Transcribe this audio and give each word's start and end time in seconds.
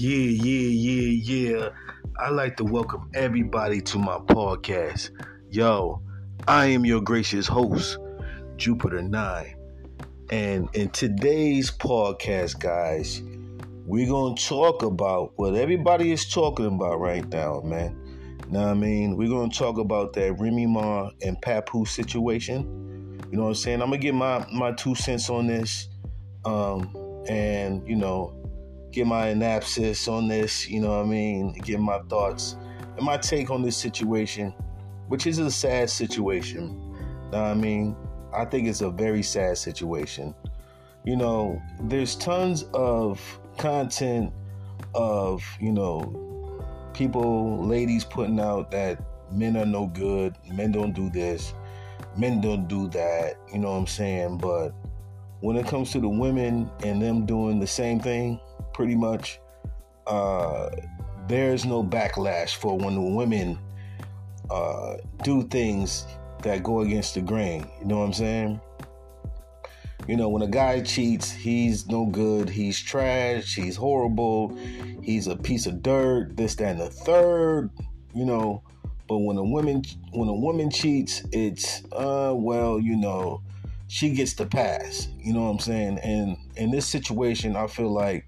Yeah, 0.00 0.16
yeah, 0.16 0.68
yeah, 0.68 1.50
yeah. 1.50 1.68
I'd 2.20 2.28
like 2.28 2.56
to 2.58 2.64
welcome 2.64 3.10
everybody 3.14 3.80
to 3.80 3.98
my 3.98 4.18
podcast. 4.18 5.10
Yo, 5.50 6.00
I 6.46 6.66
am 6.66 6.86
your 6.86 7.00
gracious 7.00 7.48
host, 7.48 7.98
Jupiter 8.54 9.02
9. 9.02 9.56
And 10.30 10.68
in 10.72 10.90
today's 10.90 11.72
podcast, 11.72 12.60
guys, 12.60 13.22
we're 13.86 14.06
going 14.06 14.36
to 14.36 14.46
talk 14.46 14.84
about 14.84 15.32
what 15.34 15.56
everybody 15.56 16.12
is 16.12 16.28
talking 16.28 16.66
about 16.66 17.00
right 17.00 17.28
now, 17.30 17.60
man. 17.62 18.00
Now, 18.50 18.70
I 18.70 18.74
mean, 18.74 19.16
we're 19.16 19.26
going 19.26 19.50
to 19.50 19.58
talk 19.58 19.78
about 19.78 20.12
that 20.12 20.34
Remy 20.38 20.66
Ma 20.66 21.10
and 21.22 21.36
Papu 21.42 21.88
situation. 21.88 23.18
You 23.32 23.36
know 23.36 23.42
what 23.42 23.48
I'm 23.48 23.54
saying? 23.56 23.82
I'm 23.82 23.88
going 23.88 24.00
to 24.00 24.06
get 24.06 24.14
my, 24.14 24.46
my 24.52 24.70
two 24.70 24.94
cents 24.94 25.28
on 25.28 25.48
this. 25.48 25.88
Um, 26.44 26.94
and, 27.28 27.86
you 27.86 27.96
know, 27.96 28.37
get 28.92 29.06
my 29.06 29.28
analysis 29.28 30.08
on 30.08 30.28
this, 30.28 30.68
you 30.68 30.80
know 30.80 30.90
what 30.90 31.06
I 31.06 31.08
mean, 31.08 31.52
get 31.52 31.80
my 31.80 31.98
thoughts 32.08 32.56
and 32.96 33.04
my 33.04 33.16
take 33.16 33.50
on 33.50 33.62
this 33.62 33.76
situation, 33.76 34.52
which 35.08 35.26
is 35.26 35.38
a 35.38 35.50
sad 35.50 35.90
situation. 35.90 36.96
Know 37.30 37.44
I 37.44 37.54
mean, 37.54 37.96
I 38.32 38.44
think 38.44 38.68
it's 38.68 38.80
a 38.80 38.90
very 38.90 39.22
sad 39.22 39.58
situation. 39.58 40.34
You 41.04 41.16
know, 41.16 41.60
there's 41.82 42.16
tons 42.16 42.64
of 42.74 43.20
content 43.56 44.32
of, 44.94 45.44
you 45.60 45.72
know, 45.72 46.62
people, 46.92 47.64
ladies 47.64 48.04
putting 48.04 48.40
out 48.40 48.70
that 48.72 49.00
men 49.30 49.56
are 49.56 49.66
no 49.66 49.86
good, 49.86 50.34
men 50.52 50.72
don't 50.72 50.92
do 50.92 51.08
this, 51.10 51.54
men 52.16 52.40
don't 52.40 52.66
do 52.66 52.88
that, 52.88 53.36
you 53.52 53.58
know 53.58 53.72
what 53.72 53.78
I'm 53.78 53.86
saying? 53.86 54.38
But 54.38 54.70
when 55.40 55.56
it 55.56 55.66
comes 55.66 55.92
to 55.92 56.00
the 56.00 56.08
women 56.08 56.70
and 56.82 57.00
them 57.00 57.26
doing 57.26 57.60
the 57.60 57.66
same 57.66 58.00
thing, 58.00 58.40
pretty 58.78 58.94
much, 58.94 59.40
uh, 60.06 60.70
there's 61.26 61.64
no 61.64 61.82
backlash 61.82 62.54
for 62.54 62.78
when 62.78 63.16
women 63.16 63.58
uh, 64.50 64.94
do 65.24 65.42
things 65.48 66.06
that 66.44 66.62
go 66.62 66.82
against 66.82 67.16
the 67.16 67.20
grain. 67.20 67.66
You 67.80 67.86
know 67.86 67.98
what 67.98 68.04
I'm 68.04 68.12
saying? 68.12 68.60
You 70.06 70.16
know, 70.16 70.28
when 70.28 70.42
a 70.42 70.46
guy 70.46 70.80
cheats, 70.82 71.28
he's 71.28 71.88
no 71.88 72.06
good. 72.06 72.48
He's 72.48 72.80
trash. 72.80 73.56
He's 73.56 73.74
horrible. 73.74 74.56
He's 75.02 75.26
a 75.26 75.34
piece 75.34 75.66
of 75.66 75.82
dirt. 75.82 76.36
This, 76.36 76.54
that, 76.54 76.68
and 76.68 76.80
the 76.80 76.88
third. 76.88 77.70
You 78.14 78.26
know, 78.26 78.62
but 79.08 79.18
when 79.18 79.36
a 79.38 79.44
woman 79.44 79.82
when 80.12 80.28
a 80.28 80.34
woman 80.34 80.70
cheats, 80.70 81.24
it's 81.32 81.82
uh 81.90 82.32
well, 82.32 82.78
you 82.78 82.96
know, 82.96 83.42
she 83.88 84.10
gets 84.10 84.34
the 84.34 84.46
pass. 84.46 85.08
You 85.18 85.32
know 85.32 85.42
what 85.42 85.50
I'm 85.50 85.58
saying? 85.58 85.98
And 85.98 86.36
in 86.54 86.70
this 86.70 86.86
situation, 86.86 87.56
I 87.56 87.66
feel 87.66 87.92
like 87.92 88.24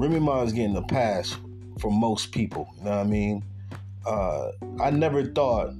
Remy 0.00 0.20
Ma 0.20 0.40
is 0.40 0.54
getting 0.54 0.76
a 0.76 0.82
pass 0.82 1.36
for 1.78 1.90
most 1.90 2.32
people. 2.32 2.66
You 2.78 2.84
know 2.84 2.90
what 2.92 3.00
I 3.00 3.04
mean? 3.04 3.44
Uh, 4.06 4.52
I 4.80 4.88
never 4.88 5.26
thought, 5.26 5.74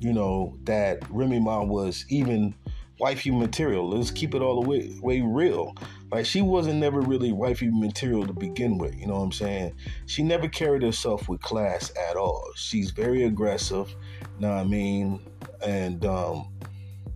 you 0.00 0.12
know, 0.12 0.58
that 0.64 1.08
Remy 1.08 1.38
Ma 1.38 1.62
was 1.62 2.04
even 2.08 2.52
wifey 2.98 3.30
material. 3.30 3.88
Let's 3.88 4.10
keep 4.10 4.34
it 4.34 4.42
all 4.42 4.60
the 4.60 4.68
way, 4.68 4.98
way 5.00 5.20
real. 5.20 5.76
Like 6.10 6.26
she 6.26 6.42
wasn't 6.42 6.80
never 6.80 7.00
really 7.00 7.30
wifey 7.30 7.70
material 7.70 8.26
to 8.26 8.32
begin 8.32 8.76
with. 8.76 8.98
You 8.98 9.06
know 9.06 9.14
what 9.14 9.26
I'm 9.26 9.32
saying? 9.32 9.76
She 10.06 10.24
never 10.24 10.48
carried 10.48 10.82
herself 10.82 11.28
with 11.28 11.40
class 11.40 11.92
at 11.96 12.16
all. 12.16 12.44
She's 12.56 12.90
very 12.90 13.22
aggressive. 13.22 13.88
You 14.20 14.40
know 14.40 14.50
what 14.50 14.62
I 14.62 14.64
mean? 14.64 15.20
And 15.64 16.04
um, 16.04 16.52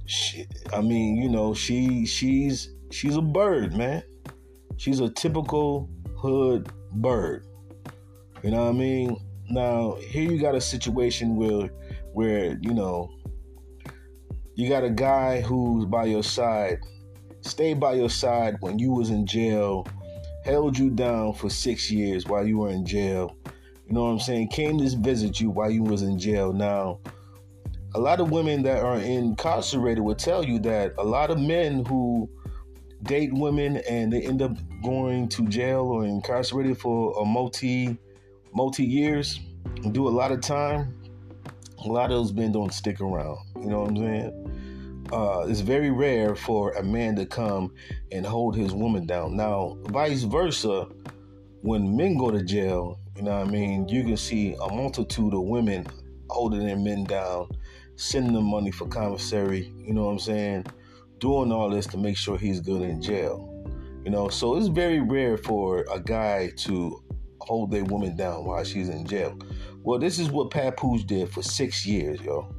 she, 0.07 0.47
I 0.73 0.83
mean, 0.83 1.17
you 1.17 1.29
know, 1.29 1.53
she 1.53 2.07
she's 2.07 2.71
she's 2.93 3.17
a 3.17 3.23
bird, 3.23 3.77
man. 3.77 4.05
She's 4.77 5.01
a 5.01 5.11
typical 5.11 5.91
hood 6.25 6.73
bird. 6.93 7.45
You 8.43 8.51
know 8.51 8.65
what 8.65 8.71
I 8.71 8.79
mean? 8.79 9.17
Now 9.51 9.97
here 10.01 10.31
you 10.31 10.41
got 10.41 10.55
a 10.55 10.61
situation 10.61 11.37
where 11.37 11.69
where, 12.15 12.57
you 12.63 12.73
know, 12.73 13.11
you 14.55 14.71
got 14.71 14.85
a 14.85 14.91
guy 14.91 15.43
who's 15.43 15.85
by 15.85 16.07
your 16.07 16.23
side, 16.23 16.79
stayed 17.43 17.79
by 17.79 17.93
your 17.93 18.09
side 18.09 18.57
when 18.61 18.79
you 18.79 18.91
was 18.93 19.11
in 19.11 19.27
jail, 19.27 19.87
held 20.47 20.79
you 20.79 20.89
down 20.89 21.35
for 21.35 21.51
six 21.51 21.91
years 21.91 22.25
while 22.27 22.47
you 22.47 22.59
were 22.59 22.71
in 22.71 22.87
jail. 22.87 23.37
You 23.87 23.93
know 23.93 24.05
what 24.05 24.13
I'm 24.13 24.21
saying? 24.21 24.49
Came 24.49 24.79
to 24.79 24.97
visit 24.97 25.41
you 25.41 25.51
while 25.51 25.71
you 25.71 25.83
was 25.83 26.01
in 26.01 26.19
jail. 26.19 26.55
Now, 26.55 27.01
a 27.95 28.01
lot 28.01 28.21
of 28.21 28.31
women 28.31 28.63
that 28.63 28.83
are 28.83 28.97
incarcerated 28.97 30.03
will 30.03 30.15
tell 30.15 30.43
you 30.43 30.59
that 30.61 30.95
a 30.97 31.05
lot 31.05 31.31
of 31.31 31.39
men 31.39 31.85
who 31.85 32.31
date 33.05 33.33
women 33.33 33.79
and 33.89 34.13
they 34.13 34.23
end 34.23 34.43
up 34.43 34.57
going 34.83 35.29
to 35.29 35.47
jail 35.49 35.83
or 35.83 36.05
incarcerated 36.05 36.79
for 36.79 37.19
a 37.21 37.25
multi 37.25 37.97
multi 38.55 38.85
years 38.85 39.41
and 39.83 39.93
do 39.93 40.07
a 40.07 40.11
lot 40.11 40.33
of 40.33 40.41
time, 40.41 40.95
a 41.85 41.89
lot 41.89 42.11
of 42.11 42.17
those 42.19 42.33
men 42.33 42.53
don't 42.53 42.73
stick 42.73 43.01
around. 43.01 43.39
You 43.57 43.67
know 43.67 43.81
what 43.81 43.91
I'm 43.91 43.97
saying? 43.97 45.07
Uh, 45.13 45.47
it's 45.49 45.61
very 45.61 45.91
rare 45.91 46.35
for 46.35 46.73
a 46.73 46.83
man 46.83 47.15
to 47.17 47.27
come 47.27 47.73
and 48.11 48.25
hold 48.25 48.57
his 48.57 48.73
woman 48.73 49.07
down. 49.07 49.37
Now, 49.37 49.77
vice 49.89 50.23
versa, 50.23 50.89
when 51.61 51.97
men 51.97 52.17
go 52.17 52.31
to 52.31 52.43
jail, 52.43 52.99
you 53.17 53.23
know 53.23 53.39
what 53.39 53.49
I 53.49 53.51
mean, 53.51 53.89
you 53.89 54.03
can 54.05 54.17
see 54.17 54.55
a 54.55 54.73
multitude 54.73 55.35
of 55.35 55.43
women 55.43 55.87
holding 56.31 56.67
their 56.67 56.77
men 56.77 57.05
down, 57.05 57.49
sending 57.97 58.33
them 58.33 58.47
money 58.47 58.71
for 58.71 58.87
commissary, 58.87 59.73
you 59.77 59.93
know 59.93 60.05
what 60.05 60.13
I'm 60.13 60.19
saying? 60.19 60.67
Doing 61.19 61.53
all 61.53 61.71
this 61.71 61.87
to 61.89 61.97
make 61.97 62.17
sure 62.17 62.37
he's 62.37 62.61
good 62.61 62.83
in 62.83 63.01
jail. 63.01 63.51
You 64.05 64.11
know, 64.11 64.29
so 64.29 64.57
it's 64.57 64.67
very 64.67 65.01
rare 65.01 65.39
for 65.39 65.85
a 65.91 65.99
guy 65.99 66.51
to 66.59 67.03
hold 67.41 67.75
a 67.75 67.83
woman 67.85 68.17
down 68.17 68.45
while 68.45 68.65
she's 68.65 68.89
in 68.89 69.07
jail. 69.07 69.39
Well, 69.83 69.99
this 69.99 70.19
is 70.19 70.31
what 70.31 70.51
Papoose 70.51 71.05
did 71.05 71.31
for 71.31 71.43
six 71.43 71.87
years, 71.87 72.21
yo. 72.21 72.55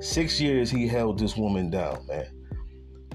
Six 0.00 0.40
years 0.40 0.70
he 0.70 0.86
held 0.88 1.18
this 1.18 1.36
woman 1.36 1.70
down, 1.70 2.06
man. 2.06 2.26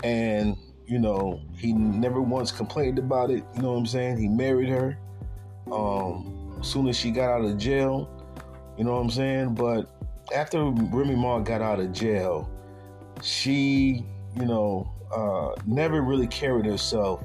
And, 0.04 0.58
you 0.86 1.00
know, 1.00 1.42
he 1.58 1.74
never 1.74 2.22
once 2.22 2.52
complained 2.52 3.00
about 3.00 3.32
it. 3.32 3.44
You 3.56 3.62
know 3.62 3.72
what 3.72 3.80
I'm 3.80 3.86
saying? 3.86 4.18
He 4.18 4.28
married 4.28 4.70
her. 4.70 4.98
Um, 5.72 6.58
as 6.60 6.68
soon 6.68 6.88
as 6.88 6.98
she 6.98 7.12
got 7.12 7.30
out 7.30 7.46
of 7.46 7.58
jail, 7.58 8.10
you 8.78 8.84
know 8.84 8.94
what 8.94 9.02
I'm 9.02 9.10
saying? 9.10 9.56
But 9.56 9.90
after 10.34 10.64
Remy 10.64 11.16
Ma 11.16 11.40
got 11.40 11.62
out 11.62 11.80
of 11.80 11.92
jail, 11.92 12.50
she 13.22 14.06
you 14.36 14.46
know, 14.46 14.92
uh, 15.14 15.60
never 15.66 16.02
really 16.02 16.28
carried 16.28 16.66
herself 16.66 17.24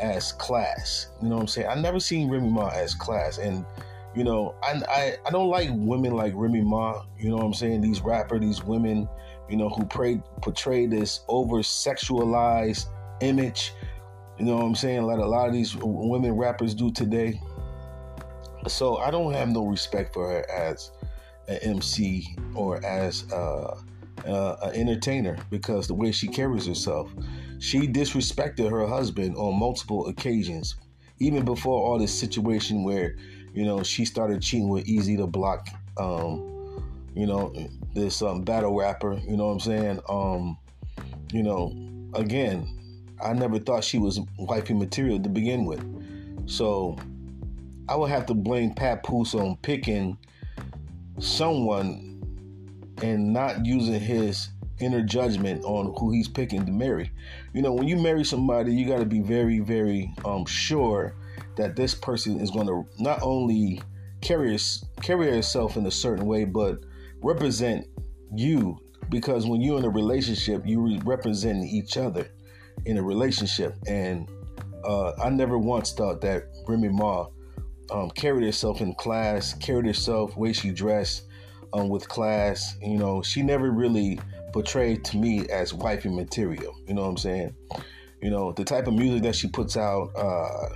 as 0.00 0.32
class. 0.32 1.08
You 1.22 1.28
know 1.28 1.36
what 1.36 1.42
I'm 1.42 1.48
saying? 1.48 1.68
I 1.68 1.74
never 1.74 2.00
seen 2.00 2.30
Remy 2.30 2.50
Ma 2.50 2.68
as 2.68 2.94
class, 2.94 3.38
and 3.38 3.64
you 4.14 4.24
know, 4.24 4.54
I, 4.62 4.80
I 4.88 5.16
I 5.26 5.30
don't 5.30 5.48
like 5.48 5.68
women 5.72 6.14
like 6.14 6.32
Remy 6.34 6.62
Ma. 6.62 7.02
You 7.18 7.30
know 7.30 7.36
what 7.36 7.44
I'm 7.44 7.54
saying? 7.54 7.82
These 7.82 8.00
rapper, 8.00 8.38
these 8.38 8.62
women, 8.62 9.08
you 9.48 9.56
know, 9.56 9.68
who 9.68 9.84
pray, 9.84 10.20
portray 10.42 10.86
this 10.86 11.20
over 11.28 11.56
sexualized 11.56 12.86
image. 13.20 13.72
You 14.38 14.44
know 14.46 14.56
what 14.56 14.64
I'm 14.64 14.74
saying? 14.74 15.02
Like 15.02 15.18
a 15.18 15.26
lot 15.26 15.48
of 15.48 15.54
these 15.54 15.76
women 15.76 16.32
rappers 16.32 16.74
do 16.74 16.90
today. 16.90 17.40
So 18.68 18.96
I 18.96 19.10
don't 19.10 19.32
have 19.32 19.48
no 19.48 19.66
respect 19.66 20.12
for 20.12 20.28
her 20.28 20.50
as 20.50 20.90
an 21.48 21.58
MC 21.62 22.36
or 22.54 22.84
as 22.84 23.30
uh, 23.32 23.76
uh, 24.26 24.56
an 24.62 24.74
entertainer 24.74 25.36
because 25.50 25.86
the 25.86 25.94
way 25.94 26.12
she 26.12 26.28
carries 26.28 26.66
herself. 26.66 27.10
She 27.58 27.86
disrespected 27.86 28.70
her 28.70 28.86
husband 28.86 29.36
on 29.36 29.58
multiple 29.58 30.06
occasions, 30.08 30.76
even 31.18 31.44
before 31.44 31.80
all 31.86 31.98
this 31.98 32.12
situation 32.12 32.84
where, 32.84 33.16
you 33.54 33.64
know, 33.64 33.82
she 33.82 34.04
started 34.04 34.42
cheating 34.42 34.68
with 34.68 34.86
Eazy 34.86 35.16
the 35.16 35.26
Block, 35.26 35.68
um, 35.96 36.82
you 37.14 37.26
know, 37.26 37.54
this 37.94 38.20
um, 38.20 38.42
battle 38.42 38.76
rapper. 38.76 39.18
You 39.26 39.36
know 39.36 39.46
what 39.46 39.52
I'm 39.52 39.60
saying? 39.60 40.00
Um, 40.08 40.58
you 41.32 41.42
know, 41.42 41.72
again, 42.14 42.68
I 43.22 43.32
never 43.32 43.58
thought 43.58 43.84
she 43.84 43.98
was 43.98 44.20
wifey 44.38 44.74
material 44.74 45.18
to 45.20 45.28
begin 45.28 45.64
with. 45.64 45.82
So 46.46 46.96
I 47.88 47.96
would 47.96 48.10
have 48.10 48.26
to 48.26 48.34
blame 48.34 48.74
Papoose 48.74 49.34
on 49.34 49.56
picking 49.62 50.18
someone 51.18 52.05
and 53.02 53.32
not 53.32 53.64
using 53.64 54.00
his 54.00 54.48
inner 54.80 55.02
judgment 55.02 55.64
on 55.64 55.94
who 55.98 56.12
he's 56.12 56.28
picking 56.28 56.64
to 56.66 56.72
marry. 56.72 57.10
You 57.52 57.62
know, 57.62 57.72
when 57.72 57.88
you 57.88 57.96
marry 57.96 58.24
somebody, 58.24 58.72
you 58.74 58.86
got 58.86 58.98
to 58.98 59.06
be 59.06 59.20
very, 59.20 59.60
very 59.60 60.12
um, 60.24 60.44
sure 60.44 61.14
that 61.56 61.76
this 61.76 61.94
person 61.94 62.40
is 62.40 62.50
going 62.50 62.66
to 62.66 62.84
not 62.98 63.20
only 63.22 63.80
carry 64.20 64.58
carry 65.00 65.30
herself 65.30 65.76
in 65.76 65.86
a 65.86 65.90
certain 65.90 66.26
way, 66.26 66.44
but 66.44 66.80
represent 67.22 67.86
you. 68.34 68.78
Because 69.08 69.46
when 69.46 69.60
you're 69.60 69.78
in 69.78 69.84
a 69.84 69.90
relationship, 69.90 70.66
you 70.66 70.98
represent 71.04 71.64
each 71.64 71.96
other 71.96 72.28
in 72.86 72.98
a 72.98 73.02
relationship. 73.02 73.76
And 73.86 74.28
uh, 74.84 75.12
I 75.22 75.30
never 75.30 75.58
once 75.58 75.92
thought 75.92 76.20
that 76.22 76.44
Remy 76.66 76.88
Ma 76.88 77.26
um, 77.90 78.10
carried 78.10 78.44
herself 78.44 78.80
in 78.80 78.94
class, 78.94 79.54
carried 79.54 79.86
herself 79.86 80.36
way 80.36 80.52
she 80.52 80.70
dressed, 80.70 81.22
um, 81.72 81.88
with 81.88 82.08
class. 82.08 82.76
You 82.82 82.98
know, 82.98 83.22
she 83.22 83.42
never 83.42 83.70
really 83.70 84.20
portrayed 84.52 85.04
to 85.06 85.16
me 85.16 85.48
as 85.48 85.74
wifey 85.74 86.08
material. 86.08 86.74
You 86.86 86.94
know 86.94 87.02
what 87.02 87.08
I'm 87.08 87.16
saying? 87.16 87.54
You 88.22 88.30
know, 88.30 88.52
the 88.52 88.64
type 88.64 88.86
of 88.86 88.94
music 88.94 89.22
that 89.22 89.36
she 89.36 89.48
puts 89.48 89.76
out, 89.76 90.10
uh, 90.16 90.74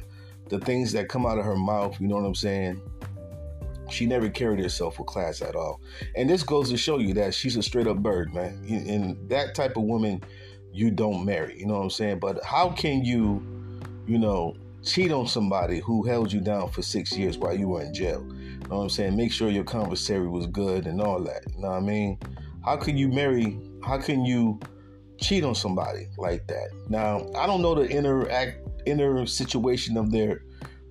the 0.48 0.58
things 0.60 0.92
that 0.92 1.08
come 1.08 1.24
out 1.24 1.38
of 1.38 1.44
her 1.44 1.56
mouth, 1.56 1.98
you 2.00 2.08
know 2.08 2.16
what 2.16 2.24
I'm 2.24 2.34
saying? 2.34 2.80
She 3.88 4.06
never 4.06 4.28
carried 4.28 4.60
herself 4.60 4.98
with 4.98 5.08
class 5.08 5.42
at 5.42 5.56
all. 5.56 5.80
And 6.14 6.28
this 6.28 6.42
goes 6.42 6.70
to 6.70 6.76
show 6.76 6.98
you 6.98 7.14
that 7.14 7.34
she's 7.34 7.56
a 7.56 7.62
straight 7.62 7.86
up 7.86 7.98
bird, 7.98 8.34
man. 8.34 8.62
And 8.68 9.28
that 9.30 9.54
type 9.54 9.76
of 9.76 9.84
woman 9.84 10.22
you 10.72 10.90
don't 10.90 11.24
marry, 11.24 11.58
you 11.58 11.66
know 11.66 11.74
what 11.74 11.84
I'm 11.84 11.90
saying? 11.90 12.18
But 12.20 12.44
how 12.44 12.70
can 12.70 13.04
you, 13.04 13.42
you 14.06 14.18
know, 14.18 14.54
cheat 14.82 15.12
on 15.12 15.26
somebody 15.26 15.80
who 15.80 16.02
held 16.02 16.32
you 16.32 16.40
down 16.40 16.70
for 16.70 16.82
six 16.82 17.16
years 17.16 17.38
while 17.38 17.56
you 17.56 17.68
were 17.68 17.82
in 17.82 17.92
jail? 17.92 18.24
You 18.28 18.68
know 18.68 18.76
what 18.76 18.82
I'm 18.82 18.90
saying? 18.90 19.16
Make 19.16 19.32
sure 19.32 19.50
your 19.50 19.64
commissary 19.64 20.28
was 20.28 20.46
good 20.46 20.86
and 20.86 21.00
all 21.00 21.22
that. 21.24 21.44
You 21.54 21.62
know 21.62 21.68
what 21.68 21.76
I 21.76 21.80
mean? 21.80 22.18
How 22.64 22.76
can 22.76 22.96
you 22.96 23.08
marry? 23.08 23.58
How 23.82 23.98
can 23.98 24.24
you 24.24 24.60
cheat 25.18 25.44
on 25.44 25.54
somebody 25.54 26.08
like 26.18 26.46
that? 26.48 26.70
Now, 26.88 27.26
I 27.36 27.46
don't 27.46 27.62
know 27.62 27.74
the 27.74 27.88
inner 27.88 28.28
act, 28.30 28.58
inner 28.86 29.26
situation 29.26 29.96
of 29.96 30.10
their 30.10 30.42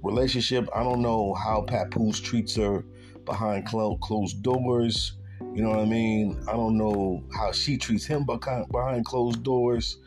relationship. 0.04 0.70
I 0.76 0.84
don't 0.84 1.02
know 1.02 1.34
how 1.34 1.62
Papoose 1.62 2.20
treats 2.20 2.56
her 2.56 2.86
behind 3.26 3.66
closed 3.68 4.42
doors. 4.44 5.14
You 5.54 5.64
know 5.64 5.70
what 5.70 5.80
I 5.80 5.86
mean? 5.86 6.42
I 6.48 6.54
don't 6.54 6.78
know 6.78 7.24
how 7.34 7.52
she 7.52 7.78
treats 7.78 8.06
him 8.06 8.26
behind 8.26 9.06
closed 9.06 9.44
doors. 9.44 9.98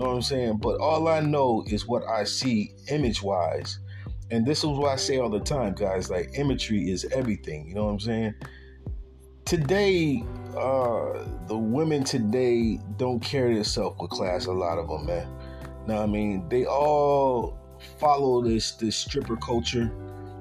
Know 0.00 0.06
what 0.06 0.14
I'm 0.14 0.22
saying? 0.22 0.56
But 0.56 0.80
all 0.80 1.08
I 1.08 1.20
know 1.20 1.62
is 1.66 1.86
what 1.86 2.04
I 2.08 2.24
see 2.24 2.72
image 2.88 3.22
wise. 3.22 3.80
And 4.30 4.46
this 4.46 4.60
is 4.60 4.64
what 4.64 4.88
I 4.88 4.96
say 4.96 5.18
all 5.18 5.28
the 5.28 5.40
time, 5.40 5.74
guys. 5.74 6.08
Like, 6.08 6.30
imagery 6.38 6.90
is 6.90 7.04
everything. 7.12 7.68
You 7.68 7.74
know 7.74 7.84
what 7.84 7.92
I'm 7.92 8.00
saying? 8.00 8.34
Today, 9.44 10.24
uh, 10.56 11.26
the 11.48 11.58
women 11.58 12.02
today 12.02 12.80
don't 12.96 13.20
carry 13.20 13.56
themselves 13.56 13.98
with 14.00 14.10
class, 14.10 14.46
a 14.46 14.52
lot 14.52 14.78
of 14.78 14.88
them, 14.88 15.04
man. 15.04 15.28
Now, 15.86 16.02
I 16.02 16.06
mean, 16.06 16.48
they 16.48 16.64
all 16.64 17.58
follow 17.98 18.40
this 18.40 18.72
this 18.72 18.96
stripper 18.96 19.36
culture, 19.36 19.88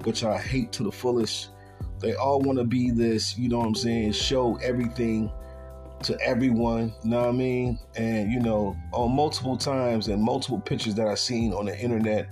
which 0.05 0.23
I 0.23 0.37
hate 0.37 0.71
to 0.73 0.83
the 0.83 0.91
fullest. 0.91 1.49
They 1.99 2.13
all 2.13 2.39
want 2.39 2.59
to 2.59 2.63
be 2.63 2.91
this, 2.91 3.37
you 3.37 3.49
know 3.49 3.57
what 3.57 3.67
I'm 3.67 3.75
saying, 3.75 4.13
show 4.13 4.55
everything 4.63 5.29
to 6.03 6.19
everyone, 6.21 6.93
you 7.03 7.09
know 7.11 7.21
what 7.21 7.29
I 7.29 7.33
mean? 7.33 7.79
And 7.95 8.31
you 8.31 8.39
know, 8.39 8.75
on 8.91 9.15
multiple 9.15 9.57
times 9.57 10.07
and 10.07 10.21
multiple 10.21 10.59
pictures 10.59 10.95
that 10.95 11.07
I've 11.07 11.19
seen 11.19 11.53
on 11.53 11.65
the 11.65 11.77
internet, 11.77 12.29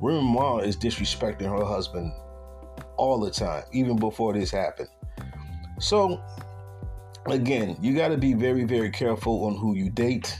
Remy 0.00 0.22
Ma 0.22 0.58
is 0.58 0.76
disrespecting 0.76 1.48
her 1.48 1.64
husband 1.64 2.12
all 2.96 3.18
the 3.18 3.30
time, 3.30 3.64
even 3.72 3.96
before 3.96 4.32
this 4.32 4.50
happened. 4.50 4.88
So 5.78 6.22
again, 7.26 7.76
you 7.80 7.94
got 7.94 8.08
to 8.08 8.18
be 8.18 8.34
very, 8.34 8.64
very 8.64 8.90
careful 8.90 9.44
on 9.44 9.56
who 9.56 9.74
you 9.74 9.90
date. 9.90 10.38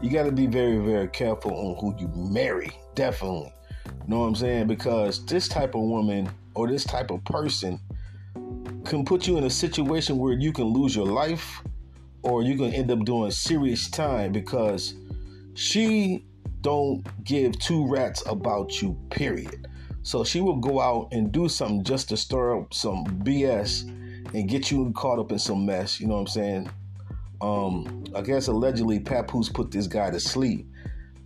You 0.00 0.10
got 0.10 0.24
to 0.24 0.32
be 0.32 0.46
very, 0.46 0.78
very 0.78 1.08
careful 1.08 1.52
on 1.52 1.76
who 1.80 1.94
you 1.98 2.08
marry. 2.14 2.70
Definitely. 2.94 3.52
You 3.86 4.08
know 4.08 4.20
what 4.20 4.26
I'm 4.26 4.34
saying? 4.34 4.66
Because 4.66 5.24
this 5.26 5.48
type 5.48 5.74
of 5.74 5.82
woman 5.82 6.30
or 6.54 6.68
this 6.68 6.84
type 6.84 7.10
of 7.10 7.24
person 7.24 7.80
can 8.84 9.04
put 9.04 9.26
you 9.26 9.38
in 9.38 9.44
a 9.44 9.50
situation 9.50 10.18
where 10.18 10.34
you 10.34 10.52
can 10.52 10.66
lose 10.66 10.94
your 10.94 11.06
life 11.06 11.62
or 12.24 12.42
you're 12.42 12.56
gonna 12.56 12.72
end 12.72 12.90
up 12.90 13.04
doing 13.04 13.30
serious 13.30 13.88
time 13.88 14.32
because 14.32 14.94
she 15.54 16.24
don't 16.60 17.04
give 17.24 17.58
two 17.58 17.86
rats 17.86 18.22
about 18.26 18.80
you 18.82 18.96
period 19.10 19.68
so 20.02 20.24
she 20.24 20.40
will 20.40 20.56
go 20.56 20.80
out 20.80 21.08
and 21.12 21.30
do 21.32 21.48
something 21.48 21.84
just 21.84 22.08
to 22.08 22.16
stir 22.16 22.58
up 22.58 22.72
some 22.72 23.04
bs 23.22 23.88
and 24.34 24.48
get 24.48 24.70
you 24.70 24.90
caught 24.92 25.18
up 25.18 25.30
in 25.30 25.38
some 25.38 25.64
mess 25.64 26.00
you 26.00 26.06
know 26.06 26.14
what 26.14 26.20
i'm 26.20 26.26
saying 26.26 26.70
um 27.40 28.04
i 28.16 28.20
guess 28.20 28.48
allegedly 28.48 28.98
papoose 28.98 29.48
put 29.48 29.70
this 29.70 29.86
guy 29.86 30.10
to 30.10 30.18
sleep 30.18 30.66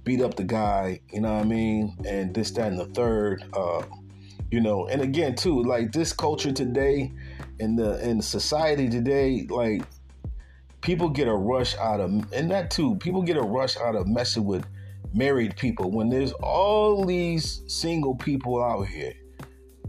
beat 0.09 0.23
up 0.23 0.35
the 0.37 0.45
guy, 0.45 0.99
you 1.13 1.21
know 1.21 1.35
what 1.35 1.45
I 1.45 1.45
mean? 1.45 1.95
And 2.07 2.35
this, 2.35 2.51
that, 2.53 2.69
and 2.69 2.81
the 2.81 2.87
third. 2.87 3.45
Uh, 3.53 3.83
you 4.51 4.63
know, 4.63 4.87
and 4.89 5.03
again 5.03 5.35
too, 5.35 5.63
like 5.63 5.93
this 5.93 6.15
culture 6.15 6.51
today 6.51 7.13
in 7.59 7.77
the 7.77 8.03
in 8.03 8.23
society 8.23 8.89
today, 8.89 9.47
like 9.51 9.83
people 10.81 11.09
get 11.09 11.29
a 11.29 11.35
rush 11.35 11.77
out 11.77 12.01
of 12.01 12.11
and 12.33 12.51
that 12.51 12.71
too, 12.71 12.97
people 12.97 13.23
get 13.23 13.37
a 13.37 13.43
rush 13.43 13.77
out 13.77 13.95
of 13.95 14.07
messing 14.07 14.45
with 14.45 14.65
married 15.13 15.57
people 15.57 15.91
when 15.91 16.09
there's 16.09 16.33
all 16.33 17.05
these 17.05 17.63
single 17.67 18.15
people 18.15 18.63
out 18.63 18.87
here. 18.87 19.15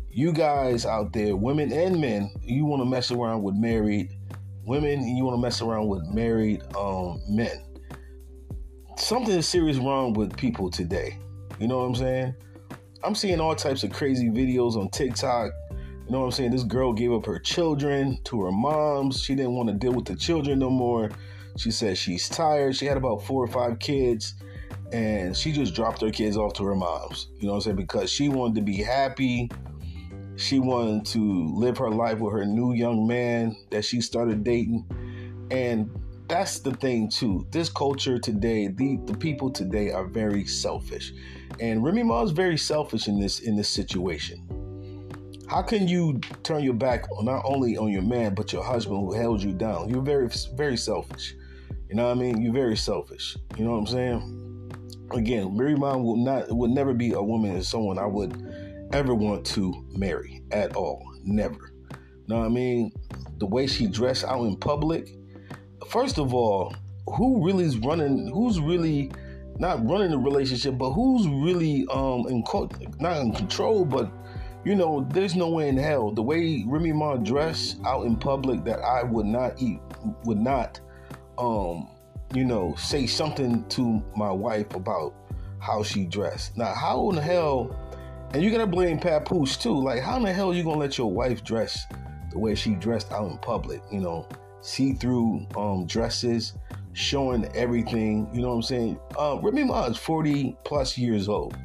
You 0.10 0.34
guys 0.34 0.86
out 0.86 1.14
there, 1.14 1.36
women 1.36 1.72
and 1.72 2.02
men, 2.02 2.32
you 2.42 2.66
want 2.66 2.82
to 2.82 2.86
mess 2.86 3.12
around 3.12 3.44
with 3.44 3.56
married 3.56 4.12
women, 4.66 5.08
you 5.16 5.24
want 5.24 5.38
to 5.38 5.42
mess 5.42 5.62
around 5.62 5.88
with 5.88 6.04
married 6.08 6.62
um, 6.76 7.22
men 7.28 7.64
something 9.00 9.38
is 9.38 9.48
serious 9.48 9.78
wrong 9.78 10.14
with 10.14 10.36
people 10.36 10.70
today. 10.70 11.18
You 11.60 11.68
know 11.68 11.80
what 11.80 11.86
I'm 11.86 11.96
saying? 11.96 12.36
I'm 13.04 13.16
seeing 13.16 13.40
all 13.40 13.56
types 13.56 13.84
of 13.84 13.92
crazy 13.92 14.30
videos 14.30 14.76
on 14.76 14.90
TikTok. 14.90 15.52
You 16.10 16.14
know 16.14 16.22
what 16.22 16.26
I'm 16.26 16.32
saying? 16.32 16.50
This 16.50 16.64
girl 16.64 16.92
gave 16.92 17.14
up 17.14 17.28
her 17.28 17.38
children 17.38 18.18
to 18.24 18.42
her 18.42 18.52
moms. 18.52 19.22
She 19.22 19.36
didn't 19.36 19.54
want 19.54 19.70
to 19.70 19.76
deal 19.76 19.92
with 19.92 20.06
the 20.06 20.16
children 20.16 20.58
no 20.58 20.72
more. 20.72 21.12
She 21.56 21.70
said 21.70 22.00
she's 22.00 22.28
tired. 22.28 22.76
She 22.76 22.88
had 22.88 22.98
about 22.98 23.22
four 23.22 23.44
or 23.44 23.48
five 23.48 23.78
kids 23.78 24.34
and 24.92 25.38
she 25.38 25.52
just 25.52 25.76
dropped 25.76 26.02
her 26.02 26.10
kids 26.10 26.36
off 26.36 26.54
to 26.54 26.64
her 26.64 26.74
moms. 26.74 27.28
You 27.38 27.46
know 27.46 27.54
what 27.54 27.58
I'm 27.58 27.62
saying? 27.62 27.76
Because 27.76 28.12
she 28.12 28.28
wanted 28.28 28.56
to 28.56 28.62
be 28.62 28.78
happy. 28.78 29.52
She 30.36 30.58
wanted 30.58 31.06
to 31.12 31.54
live 31.54 31.78
her 31.78 31.92
life 31.92 32.18
with 32.18 32.34
her 32.34 32.44
new 32.44 32.74
young 32.74 33.06
man 33.06 33.56
that 33.70 33.86
she 33.86 34.02
started 34.02 34.44
dating. 34.44 34.88
And 35.52 35.92
that's 36.28 36.58
the 36.58 36.72
thing 36.72 37.08
too. 37.10 37.46
This 37.52 37.70
culture 37.70 38.18
today, 38.18 38.68
the 38.68 38.98
the 39.06 39.16
people 39.16 39.52
today 39.52 39.92
are 39.92 40.06
very 40.06 40.46
selfish, 40.46 41.14
and 41.60 41.84
Remy 41.84 42.02
Ma 42.02 42.24
is 42.24 42.32
very 42.32 42.58
selfish 42.58 43.08
in 43.08 43.20
this 43.20 43.42
in 43.42 43.56
this 43.56 43.70
situation. 43.70 44.59
How 45.50 45.64
can 45.64 45.88
you 45.88 46.20
turn 46.44 46.64
your 46.64 46.76
back 46.76 47.06
not 47.22 47.42
only 47.44 47.76
on 47.78 47.92
your 47.92 48.04
man 48.04 48.36
but 48.36 48.54
your 48.54 48.64
husband 48.64 49.00
who 49.00 49.14
held 49.14 49.42
you 49.42 49.52
down? 49.52 49.90
You're 49.90 50.02
very 50.02 50.30
very 50.56 50.78
selfish. 50.78 51.36
You 51.90 51.96
know 51.96 52.06
what 52.06 52.18
I 52.18 52.20
mean? 52.20 52.42
You're 52.42 52.54
very 52.54 52.78
selfish. 52.78 53.36
You 53.58 53.66
know 53.66 53.72
what 53.72 53.78
I'm 53.78 53.88
saying? 53.88 55.08
Again, 55.12 55.58
Mary 55.58 55.76
Ma 55.76 55.98
will 55.98 56.18
not 56.18 56.52
would 56.52 56.72
never 56.72 56.94
be 56.94 57.14
a 57.14 57.22
woman 57.22 57.56
as 57.56 57.68
someone 57.68 57.98
I 57.98 58.06
would 58.06 58.90
ever 58.94 59.16
want 59.16 59.46
to 59.48 59.74
marry 59.90 60.44
at 60.52 60.76
all. 60.76 61.04
Never. 61.24 61.74
You 61.92 62.26
know 62.28 62.40
what 62.40 62.46
I 62.46 62.50
mean? 62.50 62.92
The 63.40 63.48
way 63.48 63.66
she 63.66 63.88
dressed 63.88 64.26
out 64.26 64.44
in 64.44 64.56
public 64.56 65.10
first 65.90 66.20
of 66.20 66.34
all, 66.34 66.76
who 67.16 67.44
really 67.44 67.66
is 67.66 67.78
running? 67.78 68.30
Who's 68.32 68.60
really 68.60 69.12
not 69.58 69.86
running 69.90 70.12
the 70.12 70.18
relationship, 70.18 70.78
but 70.78 70.92
who's 70.92 71.28
really 71.28 71.86
um 71.92 72.28
in 72.30 72.44
not 73.00 73.18
in 73.18 73.34
control, 73.34 73.84
but 73.86 74.12
you 74.66 74.76
know, 74.76 75.08
there's 75.12 75.36
no 75.36 75.50
way 75.50 75.70
in 75.70 75.78
hell 75.78 76.12
the 76.12 76.22
way 76.22 76.64
Remy 76.68 76.92
Ma 76.92 77.16
dress 77.16 77.78
out 77.86 78.06
in 78.06 78.16
public 78.16 78.64
that 78.66 78.80
I 78.80 79.04
would 79.04 79.26
not 79.26 79.62
eat, 79.62 79.80
would 80.26 80.40
not, 80.40 80.80
um, 81.38 81.90
you 82.34 82.44
know, 82.44 82.76
say 82.76 83.08
something 83.08 83.66
to 83.70 84.04
my 84.16 84.32
wife 84.32 84.76
about 84.76 85.14
how 85.60 85.84
she 85.84 86.06
dressed. 86.06 86.58
Now, 86.58 86.74
how 86.74 87.10
in 87.10 87.16
the 87.16 87.22
hell? 87.22 87.76
And 88.34 88.44
you 88.44 88.52
gotta 88.52 88.68
blame 88.68 89.00
Papoose 89.00 89.58
too. 89.58 89.82
Like, 89.82 90.02
how 90.02 90.18
in 90.18 90.24
the 90.24 90.34
hell 90.34 90.54
you 90.54 90.64
gonna 90.64 90.80
let 90.80 90.98
your 90.98 91.12
wife 91.12 91.44
dress 91.44 91.86
the 92.32 92.38
way 92.38 92.54
she 92.54 92.76
dressed 92.76 93.12
out 93.12 93.32
in 93.32 93.38
public? 93.40 93.82
You 93.92 94.02
know, 94.02 94.28
see-through 94.62 95.48
um, 95.56 95.88
dresses, 95.88 96.54
showing 96.94 97.46
everything. 97.56 98.30
You 98.34 98.42
know 98.42 98.50
what 98.50 98.56
I'm 98.56 98.62
saying? 98.64 99.00
Uh, 99.18 99.40
Remy 99.42 99.64
Ma 99.64 99.86
is 99.86 99.98
40 99.98 100.58
plus 100.64 100.98
years 100.98 101.28
old. 101.28 101.58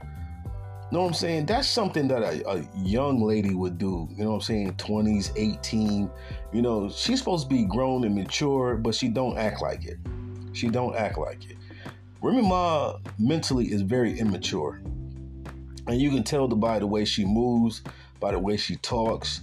Know 0.95 1.01
what 1.01 1.09
I'm 1.09 1.15
saying? 1.15 1.47
That's 1.47 1.69
something 1.69 2.07
that 2.07 2.23
a, 2.23 2.49
a, 2.49 2.69
young 2.77 3.21
lady 3.21 3.53
would 3.53 3.79
do. 3.79 4.09
You 4.13 4.23
know 4.23 4.31
what 4.31 4.37
I'm 4.37 4.41
saying? 4.43 4.75
20s, 4.75 5.33
18. 5.35 6.09
You 6.53 6.63
know, 6.63 6.89
she's 6.89 7.19
supposed 7.19 7.51
to 7.51 7.53
be 7.53 7.65
grown 7.65 8.05
and 8.05 8.15
mature, 8.15 8.77
but 8.77 8.95
she 8.95 9.09
don't 9.09 9.37
act 9.37 9.61
like 9.61 9.85
it. 9.85 9.99
She 10.53 10.69
don't 10.69 10.95
act 10.95 11.19
like 11.19 11.51
it. 11.51 11.57
Remy 12.23 12.43
Ma 12.43 12.99
mentally 13.19 13.73
is 13.73 13.83
very 13.83 14.17
immature. 14.21 14.81
And 15.89 16.01
you 16.01 16.11
can 16.11 16.23
tell 16.23 16.47
by 16.47 16.79
the 16.79 16.87
way 16.87 17.05
she 17.05 17.25
moves, 17.25 17.83
by 18.21 18.31
the 18.31 18.39
way 18.39 18.57
she 18.57 18.77
talks, 18.77 19.41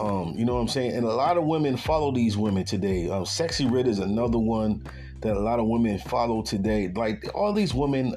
um, 0.00 0.34
you 0.36 0.44
know 0.44 0.54
what 0.54 0.60
I'm 0.60 0.66
saying? 0.66 0.96
And 0.96 1.06
a 1.06 1.14
lot 1.14 1.36
of 1.36 1.44
women 1.44 1.76
follow 1.76 2.10
these 2.10 2.36
women 2.36 2.64
today. 2.64 3.08
Um, 3.08 3.22
Sexyy 3.22 3.70
Red 3.70 3.86
is 3.86 4.00
another 4.00 4.40
one 4.40 4.84
that 5.20 5.36
a 5.36 5.40
lot 5.40 5.60
of 5.60 5.66
women 5.66 6.00
follow 6.00 6.42
today. 6.42 6.88
Like 6.88 7.32
all 7.32 7.52
these 7.52 7.72
women 7.72 8.16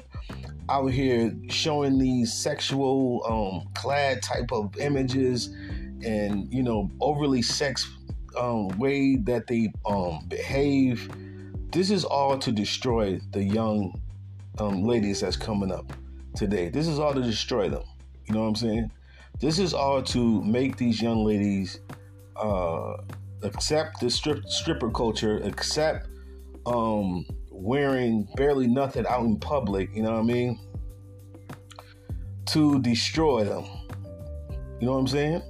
out 0.68 0.88
here 0.88 1.32
showing 1.48 1.98
these 1.98 2.32
sexual 2.32 3.22
um, 3.28 3.72
clad 3.74 4.22
type 4.22 4.52
of 4.52 4.76
images 4.78 5.48
and 6.04 6.52
you 6.52 6.62
know 6.62 6.90
overly 7.00 7.42
sex 7.42 7.90
um, 8.38 8.68
way 8.78 9.16
that 9.16 9.46
they 9.46 9.72
um, 9.86 10.24
behave. 10.28 11.10
This 11.70 11.90
is 11.90 12.04
all 12.04 12.38
to 12.38 12.52
destroy 12.52 13.20
the 13.32 13.42
young 13.42 14.00
um, 14.58 14.84
ladies 14.84 15.20
that's 15.20 15.36
coming 15.36 15.72
up 15.72 15.92
today. 16.34 16.68
This 16.68 16.86
is 16.86 16.98
all 16.98 17.14
to 17.14 17.22
destroy 17.22 17.68
them. 17.68 17.82
You 18.26 18.34
know 18.34 18.42
what 18.42 18.48
I'm 18.48 18.56
saying? 18.56 18.90
This 19.40 19.58
is 19.58 19.74
all 19.74 20.02
to 20.02 20.42
make 20.42 20.76
these 20.76 21.00
young 21.00 21.24
ladies 21.24 21.80
uh, 22.36 22.96
accept 23.42 24.00
the 24.00 24.10
strip, 24.10 24.44
stripper 24.48 24.90
culture, 24.90 25.38
accept 25.38 26.08
um, 26.66 27.26
wearing 27.58 28.28
barely 28.36 28.66
nothing 28.66 29.06
out 29.06 29.24
in 29.24 29.38
public. 29.38 29.90
You 29.94 30.02
know 30.02 30.12
what 30.12 30.20
I 30.20 30.22
mean? 30.22 30.58
to 32.48 32.80
destroy 32.80 33.44
them. 33.44 33.64
You 34.80 34.86
know 34.86 34.92
what 34.92 35.00
I'm 35.00 35.06
saying? 35.06 35.42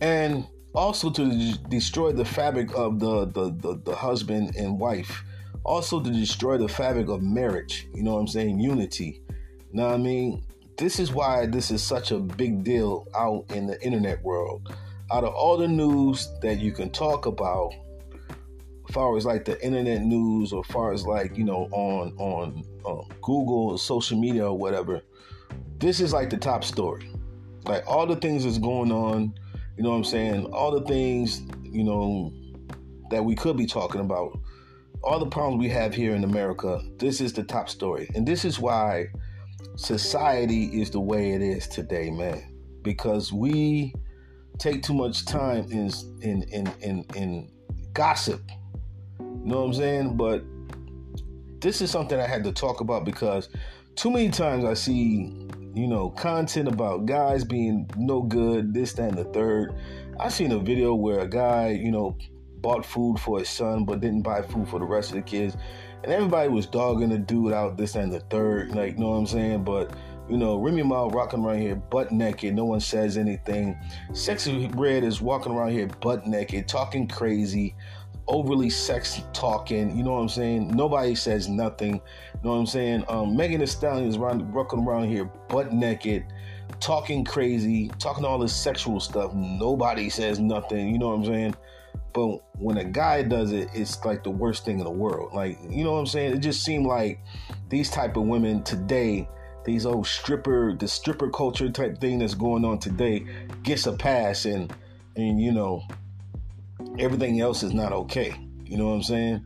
And 0.00 0.46
also 0.74 1.10
to 1.10 1.52
destroy 1.68 2.12
the 2.12 2.24
fabric 2.24 2.74
of 2.74 2.98
the, 2.98 3.26
the, 3.26 3.50
the, 3.50 3.80
the, 3.84 3.94
husband 3.94 4.56
and 4.56 4.78
wife. 4.78 5.22
Also 5.64 6.00
to 6.00 6.10
destroy 6.10 6.56
the 6.56 6.68
fabric 6.68 7.08
of 7.08 7.22
marriage. 7.22 7.88
You 7.94 8.02
know 8.02 8.14
what 8.14 8.20
I'm 8.20 8.28
saying? 8.28 8.60
Unity. 8.60 9.22
You 9.28 9.80
know 9.80 9.86
what 9.86 9.94
I 9.94 9.98
mean? 9.98 10.44
This 10.78 10.98
is 10.98 11.12
why 11.12 11.46
this 11.46 11.70
is 11.70 11.82
such 11.82 12.10
a 12.10 12.18
big 12.18 12.64
deal 12.64 13.06
out 13.14 13.44
in 13.50 13.66
the 13.66 13.80
internet 13.82 14.22
world. 14.22 14.74
Out 15.12 15.24
of 15.24 15.34
all 15.34 15.58
the 15.58 15.68
news 15.68 16.28
that 16.42 16.58
you 16.58 16.72
can 16.72 16.90
talk 16.90 17.26
about, 17.26 17.72
far 18.90 19.16
as 19.16 19.24
like 19.24 19.44
the 19.44 19.62
internet 19.64 20.02
news 20.02 20.52
or 20.52 20.64
far 20.64 20.92
as 20.92 21.06
like 21.06 21.36
you 21.36 21.44
know 21.44 21.68
on 21.72 22.14
on 22.18 22.64
um, 22.86 23.08
google 23.20 23.70
or 23.70 23.78
social 23.78 24.18
media 24.18 24.46
or 24.46 24.56
whatever 24.56 25.02
this 25.78 26.00
is 26.00 26.12
like 26.12 26.28
the 26.28 26.36
top 26.36 26.64
story. 26.64 27.08
Like 27.64 27.84
all 27.86 28.06
the 28.06 28.16
things 28.16 28.44
that's 28.44 28.58
going 28.58 28.90
on 28.90 29.34
you 29.76 29.84
know 29.84 29.90
what 29.90 29.96
i'm 29.96 30.04
saying? 30.04 30.46
All 30.46 30.72
the 30.72 30.84
things 30.86 31.42
you 31.62 31.84
know 31.84 32.32
that 33.10 33.24
we 33.24 33.34
could 33.36 33.56
be 33.56 33.66
talking 33.66 34.00
about 34.00 34.38
all 35.04 35.20
the 35.20 35.26
problems 35.26 35.60
we 35.60 35.68
have 35.68 35.94
here 35.94 36.14
in 36.14 36.24
america 36.24 36.80
this 36.98 37.20
is 37.20 37.32
the 37.32 37.44
top 37.44 37.68
story. 37.68 38.10
And 38.14 38.26
this 38.26 38.44
is 38.44 38.58
why 38.58 39.06
society 39.76 40.80
is 40.80 40.90
the 40.90 41.00
way 41.00 41.30
it 41.30 41.42
is 41.42 41.68
today 41.68 42.10
man. 42.10 42.56
Because 42.82 43.32
we 43.32 43.94
take 44.58 44.82
too 44.82 44.94
much 44.94 45.24
time 45.24 45.70
in 45.70 45.90
in 46.22 46.42
in 46.44 46.72
in, 46.80 47.04
in 47.14 47.50
gossip 47.92 48.42
you 49.48 49.54
know 49.54 49.60
what 49.60 49.68
I'm 49.68 49.74
saying? 49.74 50.16
But 50.18 50.44
this 51.62 51.80
is 51.80 51.90
something 51.90 52.20
I 52.20 52.26
had 52.26 52.44
to 52.44 52.52
talk 52.52 52.82
about 52.82 53.06
because 53.06 53.48
too 53.96 54.10
many 54.10 54.28
times 54.28 54.62
I 54.62 54.74
see, 54.74 55.48
you 55.74 55.86
know, 55.86 56.10
content 56.10 56.68
about 56.68 57.06
guys 57.06 57.44
being 57.44 57.88
no 57.96 58.20
good, 58.20 58.74
this, 58.74 58.92
that, 58.92 59.08
and 59.08 59.16
the 59.16 59.24
third. 59.24 59.74
I 60.20 60.28
seen 60.28 60.52
a 60.52 60.58
video 60.58 60.94
where 60.94 61.20
a 61.20 61.26
guy, 61.26 61.70
you 61.70 61.90
know, 61.90 62.18
bought 62.60 62.84
food 62.84 63.20
for 63.20 63.38
his 63.38 63.48
son 63.48 63.86
but 63.86 64.00
didn't 64.00 64.20
buy 64.20 64.42
food 64.42 64.68
for 64.68 64.80
the 64.80 64.84
rest 64.84 65.12
of 65.12 65.16
the 65.16 65.22
kids. 65.22 65.56
And 66.02 66.12
everybody 66.12 66.50
was 66.50 66.66
dogging 66.66 67.08
the 67.08 67.18
dude 67.18 67.54
out, 67.54 67.78
this 67.78 67.94
and 67.94 68.12
the 68.12 68.20
third, 68.20 68.74
like, 68.74 68.96
you 68.96 68.98
know 68.98 69.12
what 69.12 69.16
I'm 69.16 69.26
saying? 69.26 69.64
But, 69.64 69.94
you 70.28 70.36
know, 70.36 70.58
Remy 70.58 70.82
Ma 70.82 71.06
rocking 71.06 71.42
around 71.42 71.62
here 71.62 71.74
butt 71.74 72.12
naked, 72.12 72.54
no 72.54 72.66
one 72.66 72.80
says 72.80 73.16
anything. 73.16 73.78
Sexyy 74.10 74.70
Red 74.76 75.04
is 75.04 75.22
walking 75.22 75.52
around 75.52 75.70
here 75.70 75.86
butt 76.02 76.26
naked, 76.26 76.68
talking 76.68 77.08
crazy, 77.08 77.74
overly 78.28 78.70
sex 78.70 79.22
talking. 79.32 79.96
You 79.96 80.04
know 80.04 80.12
what 80.12 80.20
I'm 80.20 80.28
saying? 80.28 80.68
Nobody 80.68 81.14
says 81.14 81.48
nothing. 81.48 81.94
You 81.94 82.40
know 82.44 82.50
what 82.50 82.58
I'm 82.58 82.66
saying? 82.66 83.04
Um, 83.08 83.36
Megan 83.36 83.60
Thee 83.60 83.66
Stallion 83.66 84.08
is 84.08 84.16
around, 84.16 84.52
walking 84.52 84.80
around 84.80 85.08
here 85.08 85.24
butt 85.48 85.72
naked, 85.72 86.24
talking 86.78 87.24
crazy, 87.24 87.90
talking 87.98 88.24
all 88.24 88.38
this 88.38 88.54
sexual 88.54 89.00
stuff. 89.00 89.34
Nobody 89.34 90.08
says 90.08 90.38
nothing. 90.38 90.90
You 90.90 90.98
know 90.98 91.08
what 91.08 91.14
I'm 91.14 91.24
saying? 91.24 91.54
But 92.12 92.38
when 92.58 92.78
a 92.78 92.84
guy 92.84 93.22
does 93.22 93.52
it, 93.52 93.68
it's 93.74 94.04
like 94.04 94.24
the 94.24 94.30
worst 94.30 94.64
thing 94.64 94.78
in 94.78 94.84
the 94.84 94.90
world. 94.90 95.32
Like, 95.34 95.58
you 95.68 95.84
know 95.84 95.92
what 95.92 95.98
I'm 96.00 96.06
saying? 96.06 96.34
It 96.34 96.40
just 96.40 96.64
seemed 96.64 96.86
like 96.86 97.20
these 97.68 97.90
type 97.90 98.16
of 98.16 98.24
women 98.24 98.62
today, 98.62 99.28
these 99.64 99.86
old 99.86 100.06
stripper, 100.06 100.74
the 100.74 100.88
stripper 100.88 101.30
culture 101.30 101.70
type 101.70 101.98
thing 102.00 102.18
that's 102.18 102.34
going 102.34 102.64
on 102.64 102.78
today, 102.78 103.26
gets 103.62 103.86
a 103.86 103.92
pass, 103.92 104.44
and 104.46 104.72
and 105.16 105.40
you 105.40 105.52
know 105.52 105.82
everything 106.98 107.40
else 107.40 107.62
is 107.62 107.72
not 107.74 107.92
okay. 107.92 108.34
You 108.64 108.76
know 108.76 108.86
what 108.86 108.94
I'm 108.94 109.02
saying? 109.02 109.44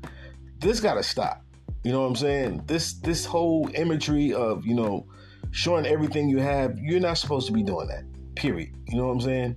This 0.59 0.81
got 0.81 0.95
to 0.95 1.03
stop. 1.03 1.45
You 1.85 1.93
know 1.93 2.03
what 2.03 2.09
I'm 2.09 2.17
saying? 2.17 2.63
This 2.67 2.95
this 2.95 3.25
whole 3.25 3.69
imagery 3.75 4.33
of 4.33 4.65
you 4.65 4.75
know 4.75 5.07
showing 5.51 5.87
everything 5.87 6.29
you 6.29 6.39
have, 6.39 6.79
you're 6.79 7.01
not 7.01 7.19
supposed 7.19 7.47
to 7.47 7.53
be 7.53 7.63
doing 7.63 7.89
that. 7.89 8.05
Period. 8.35 8.71
You 8.89 8.97
know 8.97 9.07
what 9.07 9.13
I'm 9.13 9.21
saying? 9.21 9.57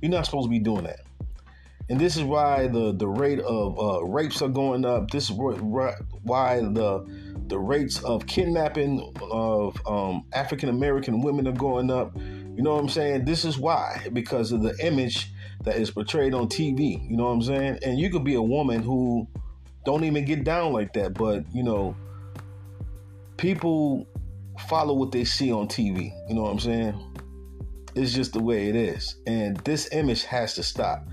You're 0.00 0.10
not 0.10 0.24
supposed 0.24 0.46
to 0.46 0.50
be 0.50 0.58
doing 0.58 0.84
that. 0.84 1.00
And 1.90 2.00
this 2.00 2.16
is 2.16 2.22
why 2.22 2.68
the 2.68 2.92
the 2.92 3.08
rate 3.08 3.40
of 3.40 3.78
uh, 3.78 4.04
rapes 4.04 4.40
are 4.40 4.48
going 4.48 4.84
up. 4.84 5.10
This 5.10 5.24
is 5.24 5.32
why 5.32 6.60
the 6.60 7.04
the 7.46 7.58
rates 7.58 8.02
of 8.04 8.26
kidnapping 8.26 9.12
of 9.20 9.78
um, 9.86 10.24
African 10.32 10.70
American 10.70 11.20
women 11.20 11.46
are 11.46 11.52
going 11.52 11.90
up. 11.90 12.16
You 12.16 12.62
know 12.62 12.74
what 12.74 12.80
I'm 12.80 12.88
saying? 12.88 13.24
This 13.26 13.44
is 13.44 13.58
why 13.58 14.06
because 14.12 14.52
of 14.52 14.62
the 14.62 14.74
image 14.80 15.33
that 15.64 15.76
is 15.76 15.90
portrayed 15.90 16.34
on 16.34 16.48
TV. 16.48 17.08
You 17.10 17.16
know 17.16 17.24
what 17.24 17.30
I'm 17.30 17.42
saying? 17.42 17.78
And 17.82 17.98
you 17.98 18.10
could 18.10 18.24
be 18.24 18.34
a 18.34 18.42
woman 18.42 18.82
who 18.82 19.26
don't 19.84 20.04
even 20.04 20.24
get 20.24 20.44
down 20.44 20.72
like 20.72 20.92
that, 20.94 21.14
but 21.14 21.44
you 21.52 21.62
know, 21.62 21.96
people 23.36 24.06
follow 24.68 24.94
what 24.94 25.12
they 25.12 25.24
see 25.24 25.52
on 25.52 25.68
TV. 25.68 26.12
You 26.28 26.34
know 26.34 26.42
what 26.42 26.50
I'm 26.50 26.60
saying? 26.60 27.16
It's 27.94 28.12
just 28.12 28.32
the 28.32 28.42
way 28.42 28.68
it 28.68 28.76
is. 28.76 29.16
And 29.26 29.56
this 29.58 29.88
image 29.92 30.24
has 30.24 30.54
to 30.54 30.62
stop. 30.62 31.06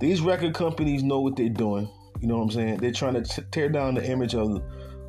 These 0.00 0.20
record 0.20 0.54
companies 0.54 1.02
know 1.02 1.20
what 1.20 1.36
they're 1.36 1.48
doing. 1.48 1.88
You 2.20 2.28
know 2.28 2.36
what 2.36 2.44
I'm 2.44 2.50
saying? 2.50 2.76
They're 2.78 2.92
trying 2.92 3.14
to 3.14 3.22
t- 3.22 3.42
tear 3.50 3.68
down 3.68 3.94
the 3.94 4.08
image 4.08 4.34
of 4.34 4.62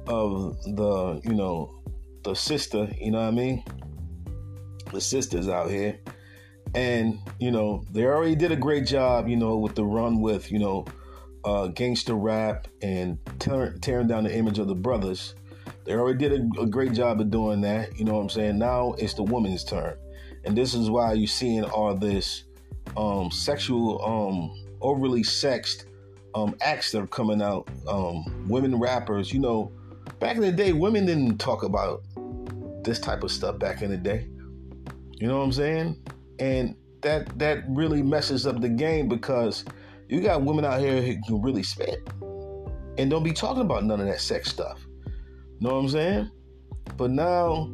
of 0.07 0.61
the, 0.75 1.19
you 1.23 1.33
know, 1.33 1.81
the 2.23 2.35
sister, 2.35 2.87
you 2.99 3.09
know 3.11 3.19
what 3.19 3.27
I 3.27 3.31
mean? 3.31 3.63
The 4.91 5.01
sisters 5.01 5.47
out 5.49 5.71
here 5.71 5.99
and 6.75 7.19
you 7.39 7.49
know 7.49 7.83
they 7.91 8.03
already 8.03 8.35
did 8.35 8.51
a 8.51 8.55
great 8.55 8.85
job 8.85 9.27
you 9.27 9.37
know 9.37 9.57
with 9.57 9.75
the 9.75 9.83
run 9.83 10.21
with 10.21 10.51
you 10.51 10.59
know 10.59 10.85
uh, 11.45 11.67
gangster 11.67 12.15
rap 12.15 12.67
and 12.81 13.17
tear, 13.39 13.73
tearing 13.79 14.07
down 14.07 14.23
the 14.23 14.35
image 14.35 14.57
of 14.57 14.67
the 14.67 14.73
brothers. 14.73 15.35
They 15.85 15.93
already 15.93 16.17
did 16.17 16.31
a, 16.31 16.61
a, 16.61 16.65
great 16.65 16.93
job 16.93 17.21
of 17.21 17.29
doing 17.29 17.61
that 17.61 17.97
you 17.97 18.03
know 18.03 18.15
what 18.15 18.21
i'm 18.21 18.29
saying? 18.29 18.57
Now 18.57 18.93
it's 18.97 19.13
the 19.13 19.23
woman's 19.23 19.63
turn. 19.63 19.95
And 20.43 20.57
this 20.57 20.73
is 20.73 20.89
why 20.89 21.13
you're 21.13 21.27
seeing 21.27 21.63
all 21.63 21.95
this 21.95 22.43
um, 22.97 23.31
sexual 23.31 24.03
um, 24.03 24.77
overly 24.81 25.23
sexed 25.23 25.85
um, 26.33 26.55
acts 26.61 26.91
that 26.91 27.01
are 27.01 27.07
coming 27.07 27.41
out 27.41 27.69
um, 27.87 28.47
women 28.49 28.79
rappers. 28.79 29.31
You 29.31 29.39
know 29.39 29.71
back 30.19 30.35
in 30.35 30.41
the 30.41 30.51
day 30.51 30.73
women 30.73 31.05
didn't 31.05 31.37
talk 31.37 31.63
about 31.63 32.03
this 32.83 32.99
type 32.99 33.23
of 33.23 33.31
stuff 33.31 33.59
back 33.59 33.81
in 33.81 33.91
the 33.91 33.97
day. 33.97 34.27
You 35.19 35.27
know 35.27 35.37
what 35.37 35.45
i'm 35.45 35.51
saying 35.53 35.95
and 36.39 36.75
that 37.01 37.37
that 37.37 37.63
really 37.69 38.01
messes 38.01 38.47
up 38.47 38.61
the 38.61 38.69
game 38.69 39.07
because 39.07 39.63
you 40.09 40.21
got 40.21 40.41
women 40.41 40.65
out 40.65 40.79
here 40.79 41.01
who 41.01 41.21
can 41.23 41.41
really 41.41 41.63
spit 41.63 42.07
and 42.97 43.09
don't 43.09 43.23
be 43.23 43.33
talking 43.33 43.61
about 43.61 43.83
none 43.83 43.99
of 43.99 44.07
that 44.07 44.21
sex 44.21 44.49
stuff. 44.49 44.85
Know 45.59 45.73
what 45.73 45.79
I'm 45.79 45.89
saying? 45.89 46.31
But 46.97 47.11
now, 47.11 47.69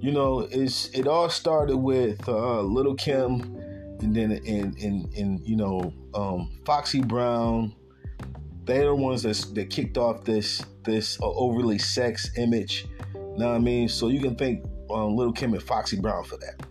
you 0.00 0.12
know, 0.12 0.40
it's 0.50 0.88
it 0.90 1.06
all 1.06 1.28
started 1.28 1.76
with 1.76 2.26
uh, 2.28 2.60
Lil' 2.62 2.94
Kim, 2.94 3.40
and 4.00 4.14
then 4.14 4.32
in 4.32 4.74
in 4.76 5.08
in 5.14 5.40
you 5.44 5.56
know 5.56 5.92
um, 6.14 6.50
Foxy 6.64 7.00
Brown. 7.00 7.74
They're 8.64 8.84
the 8.84 8.94
ones 8.94 9.22
that 9.22 9.54
that 9.54 9.70
kicked 9.70 9.96
off 9.96 10.24
this 10.24 10.62
this 10.84 11.18
uh, 11.22 11.26
overly 11.26 11.78
sex 11.78 12.30
image. 12.36 12.86
Know 13.14 13.48
what 13.48 13.54
I 13.54 13.58
mean? 13.58 13.88
So 13.88 14.08
you 14.08 14.20
can 14.20 14.36
thank 14.36 14.64
um, 14.90 15.16
Lil' 15.16 15.32
Kim 15.32 15.54
and 15.54 15.62
Foxy 15.62 15.98
Brown 15.98 16.24
for 16.24 16.36
that 16.38 16.67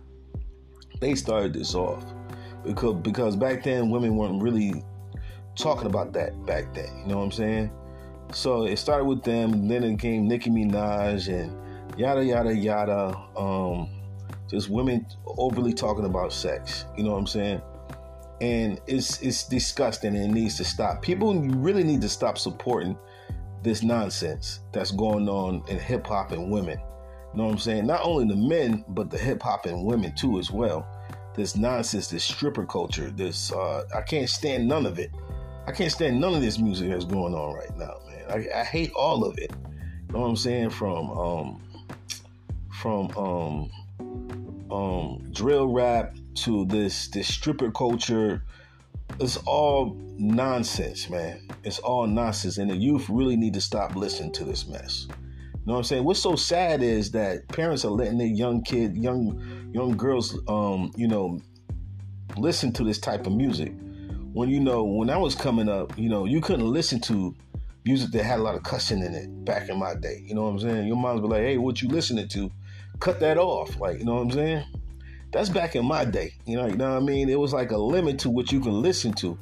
they 1.00 1.14
started 1.14 1.52
this 1.52 1.74
off 1.74 2.04
because 2.64 2.96
because 2.96 3.36
back 3.36 3.62
then 3.62 3.90
women 3.90 4.16
weren't 4.16 4.42
really 4.42 4.84
talking 5.54 5.86
about 5.86 6.12
that 6.12 6.46
back 6.46 6.72
then. 6.74 6.88
You 7.02 7.06
know 7.06 7.18
what 7.18 7.24
I'm 7.24 7.32
saying? 7.32 7.70
So 8.32 8.66
it 8.66 8.78
started 8.78 9.04
with 9.04 9.22
them, 9.22 9.68
then 9.68 9.82
it 9.84 9.98
came 9.98 10.28
Nicki 10.28 10.50
Minaj 10.50 11.28
and 11.28 11.98
yada 11.98 12.24
yada 12.24 12.54
yada. 12.54 13.16
Um, 13.36 13.88
just 14.48 14.70
women 14.70 15.06
overly 15.26 15.72
talking 15.72 16.04
about 16.04 16.32
sex. 16.32 16.84
You 16.96 17.04
know 17.04 17.12
what 17.12 17.18
I'm 17.18 17.26
saying? 17.26 17.62
And 18.40 18.80
it's 18.86 19.20
it's 19.20 19.48
disgusting 19.48 20.16
and 20.16 20.30
it 20.30 20.34
needs 20.34 20.56
to 20.58 20.64
stop. 20.64 21.02
People 21.02 21.34
really 21.34 21.82
need 21.84 22.00
to 22.02 22.08
stop 22.08 22.38
supporting 22.38 22.96
this 23.62 23.82
nonsense 23.82 24.60
that's 24.72 24.92
going 24.92 25.28
on 25.28 25.64
in 25.68 25.78
hip 25.78 26.06
hop 26.06 26.30
and 26.30 26.50
women 26.50 26.78
know 27.34 27.44
what 27.44 27.52
I'm 27.52 27.58
saying? 27.58 27.86
Not 27.86 28.04
only 28.04 28.26
the 28.26 28.36
men, 28.36 28.84
but 28.88 29.10
the 29.10 29.18
hip 29.18 29.42
hop 29.42 29.66
and 29.66 29.84
women 29.84 30.14
too 30.14 30.38
as 30.38 30.50
well. 30.50 30.86
This 31.34 31.56
nonsense, 31.56 32.08
this 32.08 32.24
stripper 32.24 32.66
culture, 32.66 33.10
this 33.10 33.52
uh, 33.52 33.84
I 33.94 34.02
can't 34.02 34.28
stand 34.28 34.66
none 34.66 34.86
of 34.86 34.98
it. 34.98 35.10
I 35.66 35.72
can't 35.72 35.92
stand 35.92 36.20
none 36.20 36.34
of 36.34 36.40
this 36.40 36.58
music 36.58 36.90
that's 36.90 37.04
going 37.04 37.34
on 37.34 37.54
right 37.54 37.76
now, 37.76 38.00
man. 38.06 38.24
I, 38.30 38.60
I 38.60 38.64
hate 38.64 38.92
all 38.92 39.24
of 39.24 39.38
it. 39.38 39.52
You 40.08 40.14
know 40.14 40.20
what 40.20 40.28
I'm 40.28 40.36
saying? 40.36 40.70
From 40.70 41.10
um 41.10 41.62
from 42.72 43.10
um 43.16 43.70
um 44.70 45.30
drill 45.32 45.68
rap 45.68 46.16
to 46.36 46.64
this 46.64 47.08
this 47.08 47.32
stripper 47.32 47.70
culture. 47.70 48.42
It's 49.20 49.36
all 49.38 49.96
nonsense, 50.18 51.08
man. 51.10 51.48
It's 51.64 51.78
all 51.78 52.06
nonsense. 52.06 52.58
And 52.58 52.70
the 52.70 52.76
youth 52.76 53.08
really 53.08 53.36
need 53.36 53.54
to 53.54 53.60
stop 53.60 53.96
listening 53.96 54.32
to 54.32 54.44
this 54.44 54.66
mess 54.66 55.06
know 55.68 55.74
what 55.74 55.78
I'm 55.78 55.84
saying? 55.84 56.04
What's 56.04 56.20
so 56.20 56.34
sad 56.34 56.82
is 56.82 57.10
that 57.12 57.46
parents 57.48 57.84
are 57.84 57.90
letting 57.90 58.18
their 58.18 58.26
young 58.26 58.62
kid, 58.62 58.96
young 58.96 59.70
young 59.72 59.96
girls, 59.96 60.38
um, 60.48 60.90
you 60.96 61.06
know, 61.06 61.40
listen 62.36 62.72
to 62.72 62.84
this 62.84 62.98
type 62.98 63.26
of 63.26 63.32
music. 63.34 63.72
When 64.32 64.48
you 64.48 64.60
know, 64.60 64.84
when 64.84 65.10
I 65.10 65.16
was 65.16 65.34
coming 65.34 65.68
up, 65.68 65.96
you 65.98 66.08
know, 66.08 66.24
you 66.24 66.40
couldn't 66.40 66.66
listen 66.66 67.00
to 67.02 67.34
music 67.84 68.10
that 68.12 68.24
had 68.24 68.40
a 68.40 68.42
lot 68.42 68.54
of 68.54 68.62
cussing 68.62 69.02
in 69.02 69.14
it 69.14 69.44
back 69.44 69.68
in 69.68 69.78
my 69.78 69.94
day. 69.94 70.22
You 70.26 70.34
know 70.34 70.42
what 70.42 70.50
I'm 70.50 70.60
saying? 70.60 70.86
Your 70.86 70.96
moms 70.96 71.20
be 71.20 71.28
like, 71.28 71.42
"Hey, 71.42 71.58
what 71.58 71.80
you 71.80 71.88
listening 71.88 72.28
to?" 72.28 72.50
cut 73.00 73.20
that 73.20 73.38
off. 73.38 73.78
Like, 73.80 73.98
you 73.98 74.04
know 74.04 74.14
what 74.14 74.22
I'm 74.22 74.30
saying? 74.30 74.64
That's 75.32 75.48
back 75.48 75.76
in 75.76 75.84
my 75.84 76.04
day. 76.04 76.34
You 76.46 76.56
know, 76.56 76.66
you 76.66 76.76
know 76.76 76.90
what 76.90 77.02
I 77.02 77.04
mean? 77.04 77.28
It 77.28 77.38
was 77.38 77.52
like 77.52 77.70
a 77.70 77.76
limit 77.76 78.18
to 78.20 78.30
what 78.30 78.50
you 78.50 78.60
can 78.60 78.80
listen 78.82 79.12
to. 79.14 79.38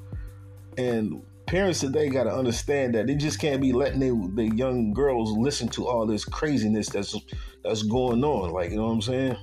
And 0.77 1.23
parents 1.47 1.81
today 1.81 2.09
got 2.09 2.25
to 2.25 2.35
understand 2.35 2.95
that 2.95 3.07
they 3.07 3.15
just 3.15 3.41
can't 3.41 3.61
be 3.61 3.73
letting 3.73 4.01
the 4.35 4.47
young 4.55 4.93
girls 4.93 5.33
listen 5.33 5.69
to 5.69 5.87
all 5.87 6.07
this 6.07 6.25
craziness 6.25 6.89
that's 6.89 7.17
that's 7.63 7.83
going 7.85 8.25
on. 8.25 8.51
Like, 8.51 8.71
you 8.71 8.77
know 8.77 8.87
what 8.87 8.93
I'm 8.93 9.03
saying? 9.03 9.37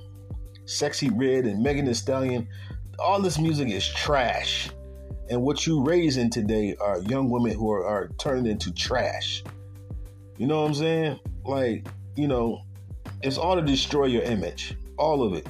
Sexyy 0.66 1.10
Red 1.14 1.46
and 1.46 1.62
Megan 1.62 1.84
Thee 1.86 1.94
Stallion, 1.94 2.48
all 2.98 3.20
this 3.20 3.38
music 3.38 3.68
is 3.68 3.86
trash. 3.86 4.70
And 5.30 5.42
what 5.42 5.66
you 5.66 5.82
raising 5.82 6.30
today 6.30 6.76
are 6.80 7.00
young 7.00 7.30
women 7.30 7.52
who 7.52 7.70
are, 7.72 7.86
are 7.86 8.08
turning 8.18 8.46
into 8.46 8.72
trash. 8.72 9.42
You 10.36 10.46
know 10.46 10.60
what 10.60 10.68
I'm 10.68 10.74
saying? 10.74 11.20
Like, 11.44 11.86
you 12.16 12.28
know, 12.28 12.62
it's 13.22 13.38
all 13.38 13.56
to 13.56 13.62
destroy 13.62 14.06
your 14.06 14.22
image. 14.22 14.76
All 14.98 15.22
of 15.22 15.34
it. 15.34 15.46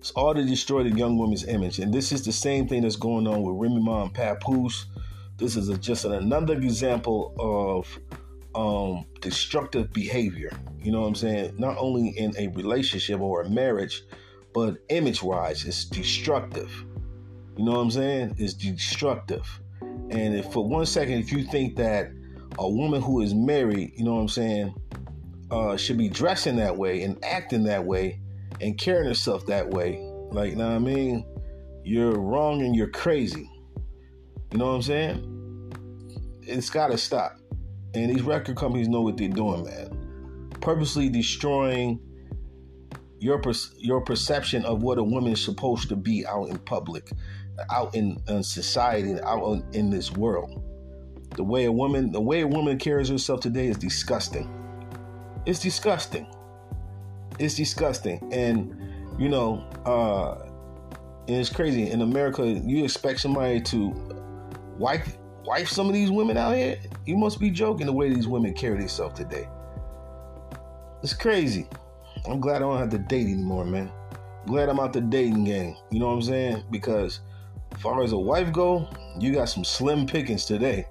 It's 0.00 0.12
all 0.12 0.34
to 0.34 0.42
destroy 0.42 0.82
the 0.82 0.96
young 0.96 1.18
woman's 1.18 1.44
image. 1.44 1.78
And 1.78 1.92
this 1.92 2.10
is 2.10 2.24
the 2.24 2.32
same 2.32 2.66
thing 2.66 2.82
that's 2.82 2.96
going 2.96 3.26
on 3.26 3.42
with 3.42 3.54
Remy 3.56 3.82
Ma 3.82 4.04
and 4.04 4.14
Papoose. 4.14 4.86
This 5.36 5.56
is 5.56 5.68
a, 5.68 5.76
just 5.76 6.06
another 6.06 6.54
example 6.54 7.34
of 7.38 7.98
um, 8.54 9.04
destructive 9.20 9.92
behavior. 9.92 10.58
You 10.82 10.92
know 10.92 11.02
what 11.02 11.08
I'm 11.08 11.14
saying? 11.14 11.54
Not 11.58 11.76
only 11.76 12.08
in 12.08 12.34
a 12.38 12.48
relationship 12.48 13.20
or 13.20 13.42
a 13.42 13.50
marriage, 13.50 14.02
but 14.54 14.78
image 14.88 15.22
wise, 15.22 15.66
it's 15.66 15.84
destructive. 15.84 16.72
You 17.58 17.66
know 17.66 17.72
what 17.72 17.80
I'm 17.80 17.90
saying? 17.90 18.36
It's 18.38 18.54
destructive. 18.54 19.46
And 19.82 20.34
if 20.34 20.50
for 20.50 20.66
one 20.66 20.86
second, 20.86 21.18
if 21.18 21.30
you 21.30 21.44
think 21.44 21.76
that 21.76 22.10
a 22.58 22.66
woman 22.66 23.02
who 23.02 23.20
is 23.20 23.34
married, 23.34 23.92
you 23.96 24.04
know 24.06 24.14
what 24.14 24.22
I'm 24.22 24.28
saying, 24.28 24.74
uh, 25.50 25.76
should 25.76 25.98
be 25.98 26.08
dressing 26.08 26.56
that 26.56 26.74
way 26.74 27.02
and 27.02 27.22
acting 27.22 27.64
that 27.64 27.84
way 27.84 28.18
and 28.60 28.78
carrying 28.78 29.06
herself 29.06 29.46
that 29.46 29.68
way, 29.68 29.98
like, 30.30 30.50
you 30.50 30.56
know 30.56 30.68
what 30.68 30.76
I 30.76 30.78
mean? 30.78 31.24
You're 31.84 32.18
wrong 32.18 32.62
and 32.62 32.74
you're 32.74 32.90
crazy. 32.90 33.50
You 34.52 34.58
know 34.58 34.66
what 34.66 34.74
I'm 34.74 34.82
saying? 34.82 36.40
It's 36.42 36.70
got 36.70 36.88
to 36.88 36.98
stop. 36.98 37.38
And 37.94 38.10
these 38.10 38.22
record 38.22 38.56
companies 38.56 38.88
know 38.88 39.00
what 39.00 39.16
they're 39.16 39.28
doing, 39.28 39.64
man. 39.64 40.50
Purposely 40.60 41.08
destroying 41.08 42.00
your 43.18 43.40
your 43.76 44.00
perception 44.00 44.64
of 44.64 44.82
what 44.82 44.98
a 44.98 45.02
woman 45.02 45.32
is 45.32 45.44
supposed 45.44 45.88
to 45.88 45.96
be 45.96 46.26
out 46.26 46.48
in 46.48 46.58
public, 46.58 47.10
out 47.70 47.94
in, 47.94 48.18
in 48.28 48.42
society, 48.42 49.20
out 49.22 49.44
in, 49.52 49.64
in 49.72 49.90
this 49.90 50.12
world. 50.12 50.62
The 51.36 51.44
way 51.44 51.64
a 51.64 51.72
woman, 51.72 52.12
the 52.12 52.20
way 52.20 52.40
a 52.40 52.46
woman 52.46 52.78
carries 52.78 53.08
herself 53.08 53.40
today 53.40 53.68
is 53.68 53.78
disgusting. 53.78 54.50
It's 55.46 55.60
disgusting. 55.60 56.26
It's 57.40 57.54
disgusting, 57.54 58.28
and 58.32 58.78
you 59.18 59.30
know, 59.30 59.64
uh, 59.86 60.46
and 61.26 61.36
it's 61.36 61.48
crazy. 61.48 61.90
In 61.90 62.02
America, 62.02 62.46
you 62.46 62.84
expect 62.84 63.20
somebody 63.20 63.60
to 63.62 63.88
wife 64.78 65.16
wife 65.44 65.68
some 65.68 65.88
of 65.88 65.94
these 65.94 66.10
women 66.10 66.36
out 66.36 66.54
here? 66.54 66.78
You 67.06 67.16
must 67.16 67.40
be 67.40 67.50
joking 67.50 67.86
the 67.86 67.92
way 67.92 68.12
these 68.12 68.28
women 68.28 68.52
carry 68.52 68.78
themselves 68.78 69.18
today. 69.18 69.48
It's 71.02 71.14
crazy. 71.14 71.66
I'm 72.28 72.40
glad 72.40 72.56
I 72.56 72.58
don't 72.60 72.78
have 72.78 72.90
to 72.90 72.98
date 72.98 73.26
anymore, 73.26 73.64
man. 73.64 73.90
glad 74.46 74.68
I'm 74.68 74.78
out 74.78 74.92
the 74.92 75.00
dating 75.00 75.44
game. 75.44 75.76
You 75.90 76.00
know 76.00 76.08
what 76.08 76.12
I'm 76.12 76.22
saying? 76.22 76.64
Because 76.70 77.20
as 77.72 77.80
far 77.80 78.02
as 78.02 78.12
a 78.12 78.18
wife 78.18 78.52
go, 78.52 78.86
you 79.18 79.32
got 79.32 79.46
some 79.46 79.64
slim 79.64 80.06
pickings 80.06 80.44
today. 80.44 80.86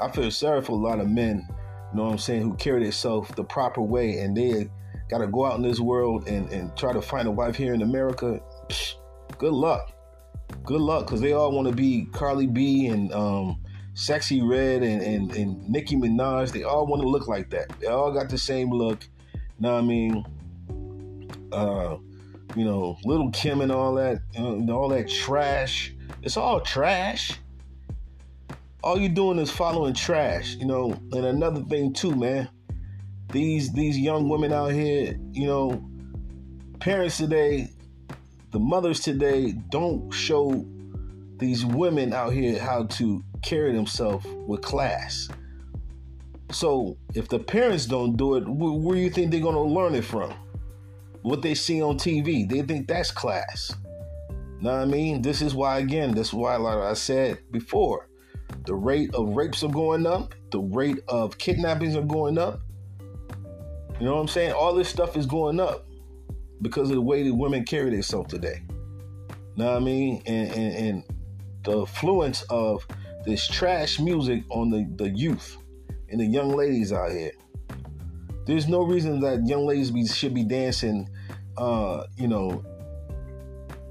I 0.00 0.10
feel 0.10 0.30
sorry 0.30 0.62
for 0.62 0.72
a 0.72 0.82
lot 0.82 1.00
of 1.00 1.08
men, 1.08 1.46
you 1.48 1.96
know 1.96 2.04
what 2.04 2.12
I'm 2.12 2.18
saying, 2.18 2.42
who 2.42 2.54
carry 2.54 2.82
themselves 2.82 3.30
the 3.36 3.44
proper 3.44 3.80
way 3.80 4.18
and 4.18 4.36
they 4.36 4.68
got 5.08 5.18
to 5.18 5.26
go 5.26 5.44
out 5.44 5.56
in 5.56 5.62
this 5.62 5.80
world 5.80 6.28
and, 6.28 6.50
and 6.50 6.76
try 6.76 6.92
to 6.92 7.02
find 7.02 7.28
a 7.28 7.30
wife 7.30 7.56
here 7.56 7.74
in 7.74 7.82
America. 7.82 8.40
Psh, 8.68 8.94
good 9.38 9.52
luck. 9.52 9.92
Good 10.64 10.80
luck, 10.80 11.06
because 11.06 11.20
they 11.20 11.32
all 11.32 11.52
want 11.52 11.68
to 11.68 11.74
be 11.74 12.06
Cardi 12.12 12.46
B 12.46 12.86
and 12.86 13.12
um, 13.12 13.60
Sexyy 13.94 14.48
Red 14.48 14.82
and, 14.82 15.02
and, 15.02 15.34
and 15.36 15.68
Nicki 15.68 15.96
Minaj. 15.96 16.52
They 16.52 16.62
all 16.62 16.86
want 16.86 17.02
to 17.02 17.08
look 17.08 17.28
like 17.28 17.50
that. 17.50 17.68
They 17.80 17.86
all 17.86 18.12
got 18.12 18.28
the 18.28 18.38
same 18.38 18.70
look. 18.70 19.06
You 19.34 19.40
know 19.60 19.74
what 19.74 19.82
I 19.82 19.86
mean? 19.86 20.24
Uh, 21.52 21.96
you 22.56 22.64
know, 22.64 22.96
Lil' 23.04 23.30
Kim 23.30 23.60
and 23.60 23.70
all 23.70 23.94
that, 23.94 24.20
all 24.38 24.88
that 24.88 25.08
trash. 25.08 25.94
It's 26.22 26.36
all 26.36 26.60
trash 26.60 27.38
all 28.82 28.98
you're 28.98 29.08
doing 29.08 29.38
is 29.38 29.50
following 29.50 29.94
trash, 29.94 30.56
you 30.56 30.66
know. 30.66 30.92
And 31.12 31.26
another 31.26 31.60
thing 31.62 31.92
too, 31.92 32.14
man, 32.14 32.48
these 33.30 33.72
these 33.72 33.98
young 33.98 34.28
women 34.28 34.52
out 34.52 34.72
here, 34.72 35.18
you 35.32 35.46
know, 35.46 35.82
parents 36.80 37.16
today, 37.18 37.68
the 38.52 38.58
mothers 38.58 39.00
today 39.00 39.52
don't 39.70 40.10
show 40.12 40.66
these 41.36 41.64
women 41.64 42.12
out 42.12 42.32
here 42.32 42.58
how 42.58 42.84
to 42.84 43.22
carry 43.42 43.72
themselves 43.72 44.26
with 44.46 44.62
class. 44.62 45.28
So 46.50 46.96
if 47.14 47.28
the 47.28 47.38
parents 47.38 47.86
don't 47.86 48.16
do 48.16 48.36
it, 48.36 48.48
where 48.48 48.96
do 48.96 49.00
you 49.00 49.10
think 49.10 49.30
they're 49.30 49.40
gonna 49.40 49.62
learn 49.62 49.94
it 49.94 50.04
from? 50.04 50.34
What 51.22 51.42
they 51.42 51.54
see 51.54 51.82
on 51.82 51.98
TV, 51.98 52.48
they 52.48 52.62
think 52.62 52.88
that's 52.88 53.10
class. 53.10 53.74
Know 54.60 54.72
what 54.72 54.80
I 54.80 54.84
mean? 54.86 55.22
This 55.22 55.40
is 55.42 55.54
why, 55.54 55.78
again, 55.78 56.12
this 56.12 56.28
is 56.28 56.34
why, 56.34 56.56
like 56.56 56.78
I 56.78 56.94
said 56.94 57.38
before, 57.52 58.08
the 58.64 58.74
rate 58.74 59.14
of 59.14 59.36
rapes 59.36 59.62
are 59.62 59.70
going 59.70 60.06
up. 60.06 60.34
The 60.50 60.58
rate 60.58 60.98
of 61.08 61.38
kidnappings 61.38 61.94
are 61.94 62.02
going 62.02 62.38
up. 62.38 62.60
You 63.98 64.06
know 64.06 64.14
what 64.14 64.20
I'm 64.20 64.28
saying? 64.28 64.52
All 64.52 64.74
this 64.74 64.88
stuff 64.88 65.16
is 65.16 65.26
going 65.26 65.58
up 65.58 65.86
because 66.62 66.90
of 66.90 66.96
the 66.96 67.02
way 67.02 67.22
that 67.24 67.34
women 67.34 67.64
carry 67.64 67.90
themselves 67.90 68.30
today. 68.30 68.62
You 68.68 69.64
know 69.64 69.72
what 69.72 69.76
I 69.76 69.80
mean? 69.80 70.22
And, 70.26 70.52
and, 70.52 70.74
and 70.76 71.04
the 71.64 71.80
influence 71.80 72.42
of 72.42 72.86
this 73.24 73.46
trash 73.46 73.98
music 73.98 74.44
on 74.50 74.70
the, 74.70 74.88
the 74.96 75.10
youth 75.10 75.56
and 76.10 76.20
the 76.20 76.26
young 76.26 76.50
ladies 76.50 76.92
out 76.92 77.10
here. 77.10 77.32
There's 78.46 78.68
no 78.68 78.82
reason 78.82 79.20
that 79.20 79.46
young 79.46 79.66
ladies 79.66 79.90
be, 79.90 80.06
should 80.06 80.32
be 80.32 80.44
dancing, 80.44 81.08
uh, 81.56 82.04
you 82.16 82.28
know, 82.28 82.64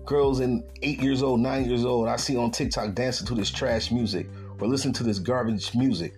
girls 0.05 0.39
in 0.39 0.63
eight 0.81 1.01
years 1.01 1.21
old, 1.21 1.41
nine 1.41 1.65
years 1.65 1.83
old. 1.83 2.07
I 2.07 2.15
see 2.15 2.37
on 2.37 2.51
TikTok 2.51 2.95
dancing 2.95 3.27
to 3.27 3.35
this 3.35 3.51
trash 3.51 3.91
music 3.91 4.27
or 4.59 4.67
listening 4.67 4.93
to 4.95 5.03
this 5.03 5.19
garbage 5.19 5.75
music. 5.75 6.15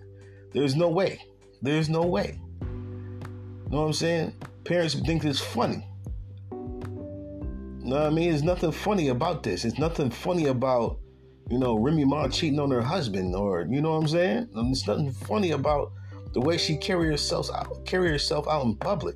There's 0.54 0.76
no 0.76 0.88
way. 0.88 1.20
There's 1.60 1.90
no 1.90 2.02
way. 2.02 2.40
You 3.70 3.76
know 3.76 3.82
what 3.82 3.86
I'm 3.86 3.92
saying? 3.92 4.34
Parents 4.64 4.94
think 4.94 5.24
it's 5.24 5.38
funny. 5.38 5.86
You 6.50 7.86
know 7.86 7.96
what 7.96 8.06
I 8.06 8.10
mean? 8.10 8.30
There's 8.30 8.42
nothing 8.42 8.72
funny 8.72 9.08
about 9.08 9.44
this. 9.44 9.64
It's 9.64 9.78
nothing 9.78 10.10
funny 10.10 10.46
about, 10.46 10.98
you 11.48 11.56
know, 11.56 11.78
Remy 11.78 12.04
Ma 12.04 12.26
cheating 12.26 12.58
on 12.58 12.72
her 12.72 12.82
husband 12.82 13.36
or, 13.36 13.66
you 13.70 13.80
know 13.80 13.92
what 13.92 13.98
I'm 13.98 14.08
saying? 14.08 14.48
Um, 14.56 14.66
there's 14.66 14.88
nothing 14.88 15.12
funny 15.12 15.52
about 15.52 15.92
the 16.34 16.40
way 16.40 16.58
she 16.58 16.76
carry 16.76 17.06
herself 17.06 17.48
out, 17.54 17.86
carry 17.86 18.08
herself 18.08 18.48
out 18.48 18.64
in 18.64 18.74
public. 18.74 19.14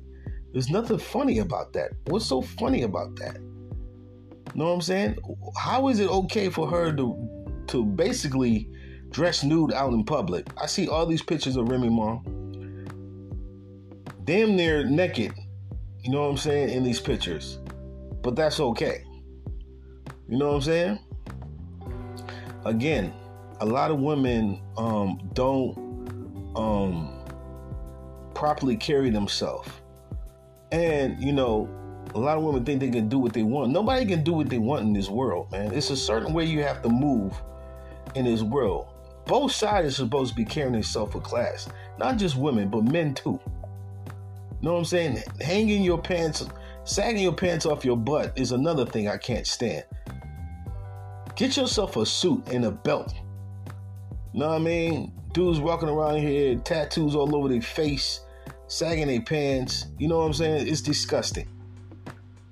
There's 0.53 0.69
nothing 0.69 0.99
funny 0.99 1.39
about 1.39 1.73
that. 1.73 1.91
What's 2.05 2.25
so 2.25 2.41
funny 2.41 2.83
about 2.83 3.17
that? 3.17 3.35
You 3.35 4.61
know 4.61 4.67
what 4.67 4.75
I'm 4.75 4.81
saying? 4.81 5.17
How 5.57 5.89
is 5.89 5.99
it 5.99 6.09
okay 6.09 6.49
for 6.49 6.65
her 6.69 6.95
to 6.95 7.35
to 7.67 7.83
basically 7.83 8.69
dress 9.09 9.43
nude 9.43 9.73
out 9.73 9.93
in 9.93 10.03
public. 10.03 10.47
I 10.61 10.65
see 10.65 10.87
all 10.87 11.05
these 11.05 11.21
pictures 11.21 11.55
of 11.55 11.69
Remy 11.69 11.89
Ma, 11.89 12.19
damn 14.25 14.55
near 14.55 14.83
naked. 14.83 15.33
You 16.03 16.11
know 16.11 16.21
what 16.21 16.29
I'm 16.29 16.37
saying 16.37 16.69
in 16.69 16.83
these 16.83 16.99
pictures, 16.99 17.59
but 18.21 18.35
that's 18.35 18.59
okay. 18.59 19.03
You 20.27 20.37
know 20.37 20.49
what 20.49 20.55
I'm 20.55 20.61
saying? 20.61 20.99
Again, 22.65 23.13
a 23.59 23.65
lot 23.65 23.91
of 23.91 23.99
women 23.99 24.61
um, 24.77 25.29
don't 25.33 25.75
um, 26.55 27.23
properly 28.33 28.75
carry 28.75 29.09
themselves, 29.09 29.69
and 30.71 31.19
you 31.23 31.31
know, 31.31 31.69
a 32.13 32.19
lot 32.19 32.37
of 32.37 32.43
women 32.43 32.65
think 32.65 32.81
they 32.81 32.89
can 32.89 33.07
do 33.07 33.17
what 33.17 33.33
they 33.33 33.43
want. 33.43 33.71
Nobody 33.71 34.05
can 34.05 34.23
do 34.23 34.33
what 34.33 34.49
they 34.49 34.59
want 34.59 34.83
in 34.83 34.93
this 34.93 35.09
world, 35.09 35.51
man. 35.51 35.71
It's 35.73 35.89
a 35.89 35.97
certain 35.97 36.33
way 36.33 36.45
you 36.45 36.61
have 36.63 36.81
to 36.83 36.89
move 36.89 37.33
in 38.15 38.25
this 38.25 38.41
world 38.41 38.87
both 39.25 39.51
sides 39.51 39.87
are 39.87 39.91
supposed 39.91 40.31
to 40.31 40.35
be 40.35 40.45
carrying 40.45 40.73
themselves 40.73 41.13
with 41.13 41.23
class. 41.23 41.67
Not 41.97 42.17
just 42.17 42.35
women, 42.35 42.69
but 42.69 42.83
men 42.83 43.13
too. 43.13 43.39
Know 44.65 44.73
what 44.73 44.79
I'm 44.79 44.85
saying? 44.85 45.21
Hanging 45.41 45.83
your 45.83 46.01
pants, 46.01 46.43
sagging 46.85 47.21
your 47.21 47.35
pants 47.35 47.67
off 47.67 47.85
your 47.85 47.95
butt 47.95 48.33
is 48.35 48.51
another 48.51 48.83
thing 48.83 49.07
I 49.07 49.15
can't 49.15 49.45
stand. 49.45 49.83
Get 51.35 51.55
yourself 51.55 51.97
a 51.97 52.03
suit 52.03 52.47
and 52.47 52.65
a 52.65 52.71
belt. 52.71 53.13
You 54.33 54.39
know 54.39 54.47
what 54.47 54.55
I 54.55 54.59
mean? 54.59 55.13
Dudes 55.33 55.59
walking 55.59 55.87
around 55.87 56.17
here, 56.17 56.55
tattoos 56.55 57.13
all 57.13 57.35
over 57.35 57.47
their 57.47 57.61
face, 57.61 58.21
sagging 58.65 59.05
their 59.05 59.21
pants. 59.21 59.85
You 59.99 60.07
know 60.07 60.17
what 60.17 60.25
I'm 60.25 60.33
saying? 60.33 60.67
It's 60.67 60.81
disgusting. 60.81 61.47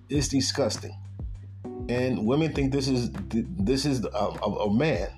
It's 0.08 0.28
disgusting. 0.28 0.96
And 1.90 2.28
women 2.28 2.54
think 2.54 2.72
this 2.72 2.88
is 2.88 3.10
this 3.32 3.88
is 3.88 4.06
a, 4.06 4.08
a, 4.08 4.68
a 4.68 4.72
man 4.72 5.10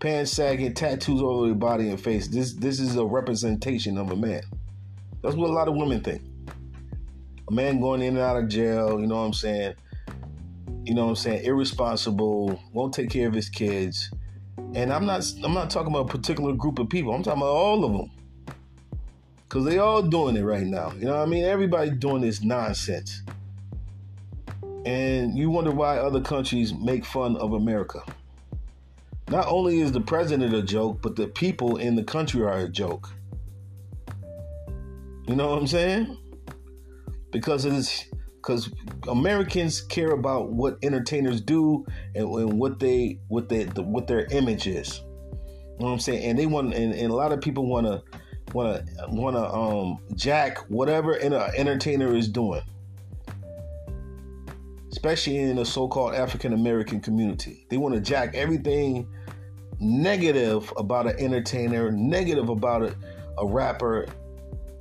pants 0.00 0.32
sagging, 0.32 0.74
tattoos 0.74 1.22
all 1.22 1.38
over 1.38 1.46
your 1.46 1.54
body 1.54 1.90
and 1.90 2.00
face. 2.00 2.26
This 2.26 2.54
this 2.54 2.80
is 2.80 2.96
a 2.96 3.04
representation 3.04 3.96
of 3.98 4.10
a 4.10 4.16
man. 4.16 4.42
That's 5.26 5.36
what 5.36 5.50
a 5.50 5.52
lot 5.52 5.66
of 5.66 5.74
women 5.74 6.02
think. 6.02 6.22
a 7.48 7.52
man 7.52 7.80
going 7.80 8.00
in 8.00 8.14
and 8.16 8.18
out 8.18 8.36
of 8.36 8.46
jail. 8.46 9.00
You 9.00 9.08
know 9.08 9.16
what 9.16 9.22
I'm 9.22 9.32
saying? 9.32 9.74
You 10.84 10.94
know 10.94 11.06
what 11.06 11.10
I'm 11.10 11.16
saying? 11.16 11.44
Irresponsible, 11.44 12.62
won't 12.72 12.94
take 12.94 13.10
care 13.10 13.26
of 13.26 13.34
his 13.34 13.48
kids. 13.48 14.08
And 14.74 14.92
I'm 14.92 15.04
not 15.04 15.24
I'm 15.42 15.52
not 15.52 15.68
talking 15.68 15.92
about 15.92 16.08
a 16.08 16.16
particular 16.16 16.52
group 16.52 16.78
of 16.78 16.88
people. 16.88 17.12
I'm 17.12 17.24
talking 17.24 17.42
about 17.42 17.50
all 17.50 17.84
of 17.84 17.92
them. 17.92 18.10
Cause 19.48 19.64
they 19.64 19.78
all 19.78 20.00
doing 20.00 20.36
it 20.36 20.44
right 20.44 20.64
now. 20.64 20.92
You 20.92 21.06
know 21.06 21.16
what 21.16 21.22
I 21.22 21.26
mean? 21.26 21.42
Everybody 21.42 21.90
doing 21.90 22.22
this 22.22 22.44
nonsense. 22.44 23.24
And 24.84 25.36
you 25.36 25.50
wonder 25.50 25.72
why 25.72 25.98
other 25.98 26.20
countries 26.20 26.72
make 26.72 27.04
fun 27.04 27.36
of 27.38 27.52
America. 27.52 28.00
Not 29.28 29.48
only 29.48 29.80
is 29.80 29.90
the 29.90 30.00
president 30.00 30.54
a 30.54 30.62
joke, 30.62 31.02
but 31.02 31.16
the 31.16 31.26
people 31.26 31.78
in 31.78 31.96
the 31.96 32.04
country 32.04 32.42
are 32.42 32.58
a 32.58 32.68
joke. 32.68 33.10
You 35.26 35.34
know 35.34 35.48
what 35.48 35.58
I'm 35.58 35.66
saying? 35.66 36.16
Because 37.32 37.64
it's 37.64 38.06
because 38.36 38.70
Americans 39.08 39.80
care 39.80 40.12
about 40.12 40.52
what 40.52 40.78
entertainers 40.82 41.40
do 41.40 41.84
and, 42.14 42.28
and 42.28 42.58
what 42.58 42.78
they 42.78 43.18
what 43.28 43.48
they 43.48 43.64
the, 43.64 43.82
what 43.82 44.06
their 44.06 44.26
image 44.26 44.66
is. 44.66 45.00
You 45.00 45.80
know 45.80 45.86
what 45.86 45.92
I'm 45.92 45.98
saying? 45.98 46.24
And 46.24 46.38
they 46.38 46.46
want 46.46 46.74
and, 46.74 46.94
and 46.94 47.10
a 47.10 47.14
lot 47.14 47.32
of 47.32 47.40
people 47.40 47.66
want 47.66 47.86
to 47.86 48.02
want 48.52 48.86
to 48.86 49.06
want 49.08 49.36
to 49.36 49.52
um 49.52 49.98
jack 50.14 50.58
whatever 50.68 51.14
an 51.14 51.32
entertainer 51.32 52.14
is 52.14 52.28
doing 52.28 52.62
especially 54.96 55.36
in 55.36 55.56
the 55.56 55.64
so-called 55.64 56.14
African 56.14 56.54
American 56.54 57.00
community. 57.00 57.66
They 57.68 57.76
want 57.76 57.94
to 57.94 58.00
jack 58.00 58.34
everything 58.34 59.06
negative 59.78 60.72
about 60.78 61.06
an 61.06 61.16
entertainer, 61.18 61.92
negative 61.92 62.48
about 62.48 62.82
a, 62.82 62.96
a 63.36 63.46
rapper, 63.46 64.06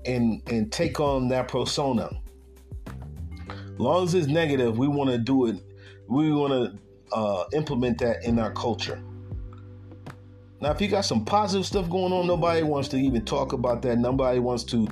and 0.05 0.41
and 0.47 0.71
take 0.71 0.99
on 0.99 1.27
that 1.29 1.47
persona. 1.47 2.09
Long 3.77 4.05
as 4.05 4.13
it's 4.13 4.27
negative, 4.27 4.77
we 4.77 4.87
want 4.87 5.09
to 5.09 5.17
do 5.17 5.47
it. 5.47 5.57
We 6.07 6.31
want 6.31 6.53
to 6.53 7.15
uh, 7.15 7.45
implement 7.53 7.99
that 7.99 8.23
in 8.23 8.39
our 8.39 8.51
culture. 8.51 9.01
Now, 10.61 10.71
if 10.71 10.79
you 10.79 10.87
got 10.87 11.01
some 11.01 11.25
positive 11.25 11.65
stuff 11.65 11.89
going 11.89 12.13
on, 12.13 12.25
nobody 12.25 12.63
wants 12.63 12.87
to 12.89 12.97
even 12.97 13.25
talk 13.25 13.53
about 13.53 13.81
that. 13.81 13.97
Nobody 13.97 14.39
wants 14.39 14.63
to 14.65 14.87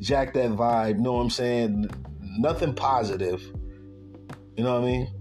jack 0.00 0.32
that 0.34 0.50
vibe. 0.50 0.98
know 0.98 1.14
what 1.14 1.22
I'm 1.22 1.30
saying? 1.30 1.90
Nothing 2.38 2.74
positive. 2.74 3.42
You 4.56 4.64
know 4.64 4.74
what 4.74 4.84
I 4.84 4.86
mean? 4.86 5.12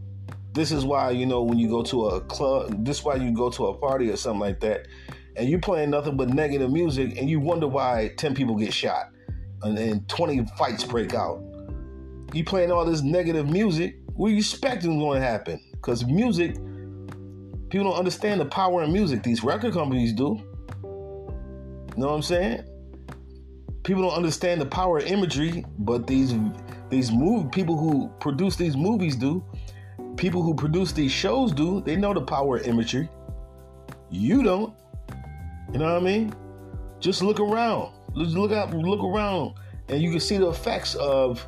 This 0.53 0.71
is 0.71 0.85
why, 0.85 1.11
you 1.11 1.25
know, 1.25 1.41
when 1.43 1.57
you 1.57 1.67
go 1.67 1.83
to 1.83 2.07
a 2.07 2.21
club, 2.21 2.85
this 2.85 2.99
is 2.99 3.03
why 3.03 3.15
you 3.15 3.31
go 3.31 3.49
to 3.49 3.67
a 3.67 3.77
party 3.77 4.09
or 4.09 4.17
something 4.17 4.39
like 4.39 4.59
that, 4.61 4.87
and 5.35 5.47
you 5.47 5.59
playing 5.59 5.89
nothing 5.89 6.17
but 6.17 6.29
negative 6.29 6.71
music, 6.71 7.17
and 7.17 7.29
you 7.29 7.39
wonder 7.39 7.67
why 7.67 8.11
10 8.17 8.33
people 8.33 8.55
get 8.55 8.73
shot 8.73 9.11
and, 9.63 9.77
and 9.77 10.07
20 10.09 10.45
fights 10.57 10.83
break 10.83 11.13
out. 11.13 11.43
You 12.33 12.43
playing 12.43 12.71
all 12.71 12.85
this 12.85 13.01
negative 13.01 13.49
music, 13.49 13.95
what 14.13 14.29
you 14.29 14.37
expecting 14.37 14.99
going 14.99 15.21
to 15.21 15.27
happen? 15.27 15.61
Because 15.71 16.05
music, 16.05 16.55
people 17.69 17.89
don't 17.89 17.97
understand 17.97 18.41
the 18.41 18.45
power 18.45 18.83
in 18.83 18.91
music. 18.91 19.23
These 19.23 19.43
record 19.43 19.73
companies 19.73 20.13
do. 20.13 20.39
You 20.83 22.03
know 22.03 22.07
what 22.07 22.15
I'm 22.15 22.21
saying? 22.21 22.63
People 23.83 24.03
don't 24.03 24.15
understand 24.15 24.59
the 24.59 24.65
power 24.65 24.97
of 24.97 25.05
imagery, 25.05 25.65
but 25.79 26.05
these 26.05 26.35
these 26.89 27.11
move 27.11 27.51
people 27.51 27.77
who 27.77 28.09
produce 28.19 28.55
these 28.55 28.77
movies 28.77 29.15
do. 29.15 29.43
People 30.15 30.41
who 30.41 30.53
produce 30.53 30.91
these 30.91 31.11
shows 31.11 31.51
do. 31.51 31.81
They 31.81 31.95
know 31.95 32.13
the 32.13 32.21
power 32.21 32.57
of 32.57 32.67
imagery. 32.67 33.09
You 34.09 34.43
don't. 34.43 34.73
You 35.71 35.79
know 35.79 35.93
what 35.93 36.01
I 36.01 36.05
mean? 36.05 36.33
Just 36.99 37.21
look 37.21 37.39
around. 37.39 37.93
Look 38.17 38.51
out. 38.51 38.73
Look 38.73 39.03
around, 39.03 39.53
and 39.89 40.01
you 40.01 40.09
can 40.11 40.19
see 40.19 40.37
the 40.37 40.49
effects 40.49 40.95
of, 40.95 41.47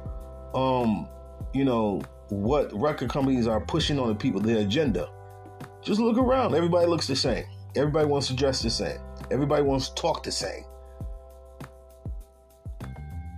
um, 0.54 1.10
you 1.54 1.66
know, 1.66 2.02
what 2.30 2.72
record 2.80 3.10
companies 3.10 3.48
are 3.48 3.60
pushing 3.60 4.00
on 4.00 4.08
the 4.08 4.16
people, 4.16 4.40
their 4.40 4.60
agenda. 4.60 5.10
Just 5.82 6.00
look 6.00 6.18
around. 6.18 6.54
Everybody 6.54 6.88
looks 6.88 7.08
the 7.08 7.16
same. 7.16 7.46
Everybody 7.76 8.08
wants 8.08 8.28
to 8.28 8.36
dress 8.36 8.62
the 8.62 8.70
same. 8.70 9.00
Everybody 9.32 9.64
wants 9.64 9.90
to 9.90 9.96
talk 9.96 10.24
the 10.24 10.32
same. 10.32 10.64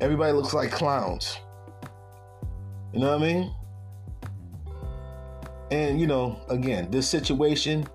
Everybody 0.02 0.34
looks 0.34 0.54
like 0.54 0.72
clowns. 0.72 1.38
You 2.94 3.00
know 3.00 3.18
what 3.18 3.22
I 3.22 3.34
mean? 3.34 3.56
And 5.72 6.02
you 6.02 6.08
know, 6.08 6.42
again, 6.50 6.92
this 6.92 7.08
situation 7.08 7.88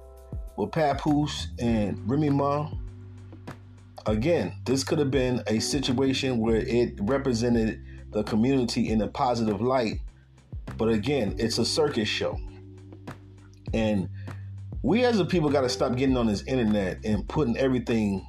with 0.56 0.70
Papoose 0.70 1.48
and 1.58 1.98
Remy 2.08 2.30
Ma, 2.30 2.70
again, 4.06 4.54
this 4.64 4.84
could 4.84 4.98
have 4.98 5.10
been 5.10 5.42
a 5.46 5.58
situation 5.58 6.38
where 6.38 6.56
it 6.56 6.98
represented 7.00 7.84
the 8.12 8.22
community 8.22 8.88
in 8.88 9.02
a 9.02 9.08
positive 9.08 9.60
light. 9.60 10.00
But 10.76 10.88
again, 10.88 11.34
it's 11.38 11.58
a 11.58 11.64
circus 11.64 12.08
show. 12.08 12.38
And 13.74 14.08
we 14.82 15.04
as 15.04 15.18
a 15.18 15.24
people 15.24 15.50
got 15.50 15.62
to 15.62 15.68
stop 15.68 15.96
getting 15.96 16.16
on 16.16 16.26
this 16.26 16.42
internet 16.46 17.04
and 17.04 17.28
putting 17.28 17.56
everything 17.56 18.26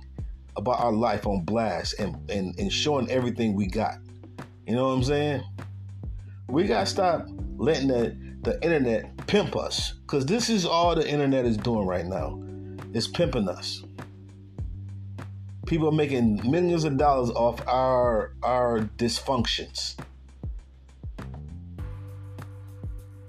about 0.55 0.79
our 0.79 0.91
life 0.91 1.27
on 1.27 1.43
blast 1.43 1.99
and, 1.99 2.29
and, 2.29 2.57
and 2.59 2.73
showing 2.73 3.09
everything 3.11 3.53
we 3.53 3.67
got. 3.67 3.95
You 4.65 4.75
know 4.75 4.87
what 4.87 4.95
I'm 4.95 5.03
saying? 5.03 5.43
We 6.49 6.65
gotta 6.65 6.87
stop 6.87 7.27
letting 7.57 7.87
the, 7.87 8.17
the 8.41 8.61
internet 8.63 9.27
pimp 9.27 9.55
us. 9.55 9.93
Cause 10.07 10.25
this 10.25 10.49
is 10.49 10.65
all 10.65 10.95
the 10.95 11.07
internet 11.07 11.45
is 11.45 11.57
doing 11.57 11.85
right 11.85 12.05
now. 12.05 12.41
It's 12.93 13.07
pimping 13.07 13.47
us. 13.47 13.83
People 15.67 15.89
are 15.89 15.93
making 15.93 16.49
millions 16.49 16.83
of 16.83 16.97
dollars 16.97 17.29
off 17.31 17.65
our 17.67 18.33
our 18.41 18.81
dysfunctions 18.97 19.95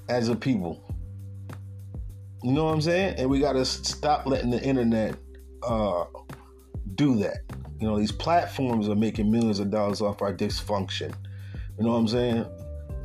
as 0.08 0.28
a 0.28 0.36
people. 0.36 0.82
You 2.42 2.52
know 2.52 2.64
what 2.64 2.74
I'm 2.74 2.80
saying? 2.80 3.16
And 3.18 3.28
we 3.28 3.40
gotta 3.40 3.64
stop 3.64 4.26
letting 4.26 4.50
the 4.50 4.62
internet 4.62 5.16
uh, 5.62 6.04
do 6.94 7.16
that. 7.16 7.38
You 7.80 7.88
know, 7.88 7.98
these 7.98 8.12
platforms 8.12 8.88
are 8.88 8.94
making 8.94 9.30
millions 9.30 9.58
of 9.58 9.70
dollars 9.70 10.00
off 10.00 10.22
our 10.22 10.32
dysfunction. 10.32 11.12
You 11.76 11.84
know 11.84 11.92
what 11.92 11.98
I'm 11.98 12.08
saying? 12.08 12.46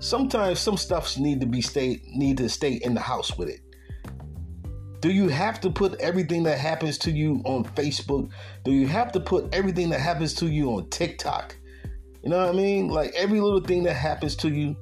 sometimes 0.04 0.60
some 0.60 0.76
stuffs 0.76 1.18
need 1.18 1.40
to 1.40 1.46
be 1.46 1.62
stay 1.62 2.02
need 2.14 2.38
to 2.38 2.50
stay 2.50 2.74
in 2.74 2.94
the 2.94 3.00
house 3.00 3.38
with 3.38 3.50
it. 3.50 3.62
Do 5.04 5.12
you 5.12 5.28
have 5.28 5.60
to 5.60 5.70
put 5.70 6.00
everything 6.00 6.44
that 6.44 6.58
happens 6.58 6.98
to 7.00 7.12
you 7.12 7.42
on 7.44 7.66
Facebook? 7.66 8.32
Do 8.64 8.72
you 8.72 8.88
have 8.88 9.12
to 9.12 9.20
put 9.20 9.54
everything 9.54 9.90
that 9.90 10.00
happens 10.00 10.34
to 10.36 10.48
you 10.48 10.70
on 10.76 10.90
TikTok? 10.92 11.58
You 12.24 12.30
know 12.30 12.38
what 12.38 12.48
I 12.48 12.52
mean? 12.54 12.88
Like 12.88 13.12
every 13.14 13.42
little 13.42 13.60
thing 13.60 13.84
that 13.84 13.96
happens 13.96 14.34
to 14.38 14.48
you, 14.48 14.78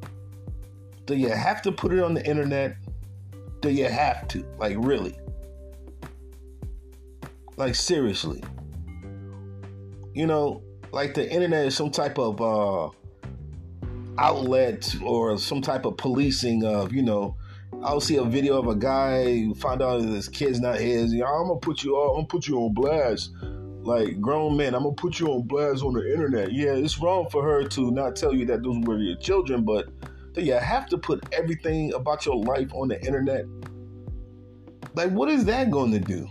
do 1.08 1.16
you 1.16 1.30
have 1.30 1.64
to 1.64 1.72
put 1.72 1.92
it 1.92 2.04
on 2.04 2.14
the 2.14 2.24
internet? 2.24 2.78
Do 3.62 3.72
you 3.72 3.86
have 3.86 4.28
to? 4.28 4.46
Like 4.60 4.78
really? 4.78 5.18
Like 7.58 7.74
seriously? 7.74 8.44
You 10.14 10.28
know, 10.28 10.62
like 10.92 11.16
the 11.16 11.28
internet 11.28 11.66
is 11.66 11.76
some 11.76 11.90
type 11.90 12.20
of 12.20 12.40
uh 12.40 12.92
outlet 14.20 14.94
or 15.02 15.40
some 15.40 15.64
type 15.64 15.86
of 15.86 15.98
policing 15.98 16.64
of, 16.64 16.94
you 16.94 17.02
know, 17.02 17.36
I'll 17.84 18.02
see 18.02 18.18
a 18.18 18.24
video 18.24 18.60
of 18.60 18.68
a 18.68 18.76
guy 18.76 19.52
find 19.58 19.82
out 19.82 20.02
his 20.02 20.30
kid's 20.30 20.60
not 20.60 20.80
his. 20.80 21.14
You 21.14 21.22
know, 21.22 21.28
I'm 21.28 21.48
gonna 21.48 21.60
put 21.60 21.84
you 21.84 21.96
all, 21.96 22.12
I'm 22.12 22.16
gonna 22.18 22.28
put 22.28 22.48
you 22.48 22.60
on 22.60 22.74
blast. 22.74 23.32
Like 23.84 24.22
grown 24.22 24.56
men, 24.56 24.76
I'm 24.76 24.84
gonna 24.84 24.94
put 24.94 25.20
you 25.20 25.28
on 25.30 25.48
blast 25.48 25.84
on 25.84 25.94
the 25.94 26.14
internet. 26.14 26.52
Yeah, 26.52 26.74
it's 26.74 27.00
wrong 27.00 27.28
for 27.32 27.44
her 27.44 27.68
to 27.70 27.92
not 27.92 28.16
tell 28.16 28.36
you 28.36 28.46
that 28.46 28.62
those 28.62 28.78
were 28.86 29.00
your 29.00 29.18
children, 29.18 29.66
but 29.66 29.88
do 30.34 30.42
you 30.42 30.54
have 30.54 30.88
to 30.90 30.98
put 30.98 31.28
everything 31.34 31.92
about 31.94 32.26
your 32.26 32.36
life 32.36 32.72
on 32.74 32.90
the 32.90 33.02
internet? 33.04 33.46
Like, 34.94 35.10
what 35.12 35.30
is 35.30 35.46
that 35.46 35.72
going 35.72 35.92
to 35.92 36.00
do? 36.00 36.28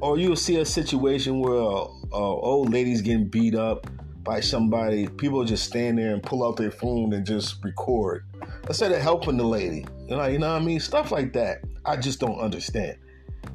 Or 0.00 0.18
you'll 0.18 0.36
see 0.36 0.58
a 0.58 0.64
situation 0.64 1.38
where 1.38 1.62
uh, 1.62 1.84
uh, 2.12 2.16
old 2.16 2.72
ladies 2.72 3.00
getting 3.00 3.28
beat 3.28 3.54
up 3.54 3.86
by 4.24 4.40
somebody, 4.40 5.06
people 5.06 5.44
just 5.44 5.64
stand 5.64 5.98
there 5.98 6.12
and 6.12 6.22
pull 6.22 6.44
out 6.44 6.56
their 6.56 6.70
phone 6.72 7.12
and 7.12 7.24
just 7.24 7.62
record 7.64 8.24
instead 8.68 8.92
of 8.92 9.00
helping 9.00 9.36
the 9.36 9.44
lady. 9.44 9.86
You 10.08 10.16
know, 10.16 10.26
you 10.26 10.38
know 10.38 10.52
what 10.52 10.62
I 10.62 10.64
mean? 10.64 10.80
Stuff 10.80 11.10
like 11.10 11.32
that. 11.34 11.58
I 11.84 11.96
just 11.96 12.20
don't 12.20 12.38
understand. 12.38 12.96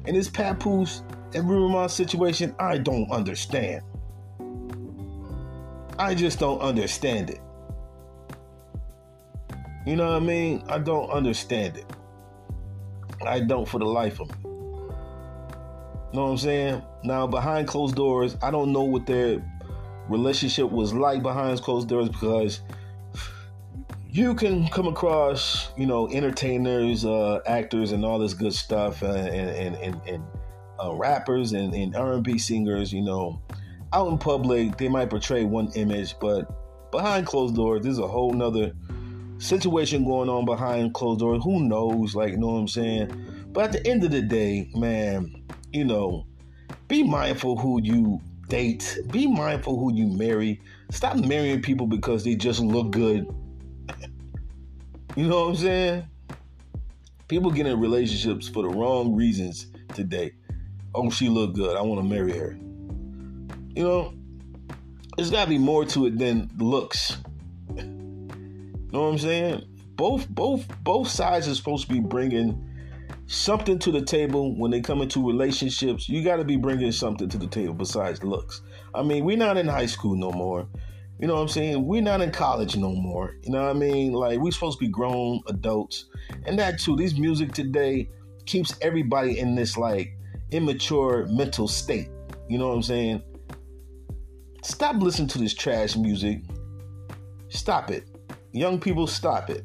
And 0.04 0.16
this 0.16 0.28
Papoose 0.28 1.02
and 1.34 1.46
Ma 1.46 1.86
situation, 1.86 2.54
I 2.58 2.78
don't 2.78 3.10
understand. 3.10 3.82
I 5.98 6.14
just 6.14 6.38
don't 6.38 6.60
understand 6.60 7.30
it. 7.30 7.40
You 9.86 9.96
know 9.96 10.06
what 10.06 10.22
I 10.22 10.26
mean? 10.26 10.62
I 10.68 10.78
don't 10.78 11.10
understand 11.10 11.76
it. 11.78 11.86
I 13.26 13.40
don't 13.40 13.66
for 13.66 13.78
the 13.78 13.86
life 13.86 14.20
of 14.20 14.28
me. 14.28 14.36
You 14.44 16.14
know 16.14 16.24
what 16.24 16.30
I'm 16.30 16.38
saying? 16.38 16.82
Now 17.04 17.26
behind 17.26 17.68
closed 17.68 17.96
doors, 17.96 18.36
I 18.42 18.50
don't 18.50 18.72
know 18.72 18.84
what 18.84 19.06
their 19.06 19.42
relationship 20.08 20.70
was 20.70 20.94
like 20.94 21.22
behind 21.22 21.60
closed 21.60 21.88
doors 21.88 22.08
because 22.08 22.60
you 24.18 24.34
can 24.34 24.66
come 24.68 24.88
across, 24.88 25.70
you 25.76 25.86
know, 25.86 26.08
entertainers, 26.10 27.04
uh, 27.04 27.38
actors, 27.46 27.92
and 27.92 28.04
all 28.04 28.18
this 28.18 28.34
good 28.34 28.52
stuff, 28.52 29.02
uh, 29.02 29.06
and 29.06 29.50
and 29.50 29.76
and, 29.76 30.08
and 30.08 30.24
uh, 30.82 30.92
rappers 30.94 31.52
and, 31.52 31.72
and 31.72 31.94
R&B 31.94 32.38
singers, 32.38 32.92
you 32.92 33.02
know, 33.02 33.40
out 33.92 34.08
in 34.08 34.18
public 34.18 34.76
they 34.76 34.88
might 34.88 35.10
portray 35.10 35.44
one 35.44 35.70
image, 35.74 36.14
but 36.20 36.90
behind 36.90 37.26
closed 37.26 37.54
doors, 37.54 37.82
there's 37.82 37.98
a 37.98 38.06
whole 38.06 38.32
nother 38.32 38.72
situation 39.38 40.04
going 40.04 40.28
on 40.28 40.44
behind 40.44 40.94
closed 40.94 41.20
doors. 41.20 41.42
Who 41.44 41.60
knows? 41.60 42.14
Like, 42.14 42.32
you 42.32 42.38
know 42.38 42.48
what 42.48 42.60
I'm 42.60 42.68
saying? 42.68 43.46
But 43.52 43.64
at 43.64 43.72
the 43.72 43.86
end 43.86 44.04
of 44.04 44.10
the 44.10 44.22
day, 44.22 44.70
man, 44.74 45.44
you 45.72 45.84
know, 45.84 46.26
be 46.88 47.02
mindful 47.02 47.56
who 47.56 47.80
you 47.82 48.20
date. 48.48 48.98
Be 49.10 49.26
mindful 49.26 49.78
who 49.78 49.94
you 49.94 50.06
marry. 50.06 50.60
Stop 50.90 51.16
marrying 51.16 51.62
people 51.62 51.86
because 51.86 52.24
they 52.24 52.34
just 52.34 52.60
look 52.60 52.90
good. 52.90 53.26
You 55.18 55.26
know 55.26 55.40
what 55.40 55.48
I'm 55.48 55.56
saying? 55.56 56.06
People 57.26 57.50
get 57.50 57.66
in 57.66 57.80
relationships 57.80 58.48
for 58.48 58.62
the 58.62 58.68
wrong 58.68 59.16
reasons 59.16 59.66
today. 59.92 60.30
Oh, 60.94 61.10
she 61.10 61.28
look 61.28 61.56
good. 61.56 61.76
I 61.76 61.82
want 61.82 62.00
to 62.00 62.08
marry 62.08 62.38
her. 62.38 62.56
You 63.74 63.82
know, 63.82 64.14
there's 65.16 65.32
got 65.32 65.42
to 65.42 65.50
be 65.50 65.58
more 65.58 65.84
to 65.86 66.06
it 66.06 66.18
than 66.18 66.48
looks. 66.56 67.16
you 67.74 67.82
know 68.92 69.02
what 69.02 69.08
I'm 69.08 69.18
saying? 69.18 69.64
Both 69.96 70.28
both 70.28 70.68
both 70.84 71.08
sides 71.08 71.48
are 71.48 71.54
supposed 71.56 71.88
to 71.88 71.92
be 71.92 71.98
bringing 71.98 72.64
something 73.26 73.80
to 73.80 73.90
the 73.90 74.02
table 74.02 74.54
when 74.56 74.70
they 74.70 74.80
come 74.80 75.02
into 75.02 75.26
relationships. 75.26 76.08
You 76.08 76.22
got 76.22 76.36
to 76.36 76.44
be 76.44 76.56
bringing 76.56 76.92
something 76.92 77.28
to 77.28 77.38
the 77.38 77.48
table 77.48 77.74
besides 77.74 78.22
looks. 78.22 78.62
I 78.94 79.02
mean, 79.02 79.24
we're 79.24 79.36
not 79.36 79.56
in 79.56 79.66
high 79.66 79.86
school 79.86 80.14
no 80.14 80.30
more. 80.30 80.68
You 81.18 81.26
know 81.26 81.34
what 81.34 81.40
I'm 81.40 81.48
saying? 81.48 81.84
We're 81.84 82.00
not 82.00 82.20
in 82.20 82.30
college 82.30 82.76
no 82.76 82.92
more. 82.92 83.34
You 83.42 83.50
know 83.50 83.62
what 83.62 83.70
I 83.70 83.78
mean? 83.78 84.12
Like 84.12 84.38
we're 84.38 84.52
supposed 84.52 84.78
to 84.78 84.84
be 84.84 84.90
grown 84.90 85.40
adults. 85.48 86.06
And 86.46 86.58
that 86.58 86.78
too, 86.78 86.94
this 86.96 87.18
music 87.18 87.52
today 87.52 88.08
keeps 88.46 88.74
everybody 88.82 89.38
in 89.40 89.56
this 89.56 89.76
like 89.76 90.16
immature 90.52 91.26
mental 91.26 91.66
state. 91.66 92.08
You 92.48 92.58
know 92.58 92.68
what 92.68 92.74
I'm 92.74 92.82
saying? 92.82 93.22
Stop 94.62 94.96
listening 94.96 95.28
to 95.28 95.38
this 95.38 95.54
trash 95.54 95.96
music. 95.96 96.40
Stop 97.48 97.90
it. 97.90 98.08
Young 98.52 98.78
people, 98.78 99.06
stop 99.06 99.50
it. 99.50 99.64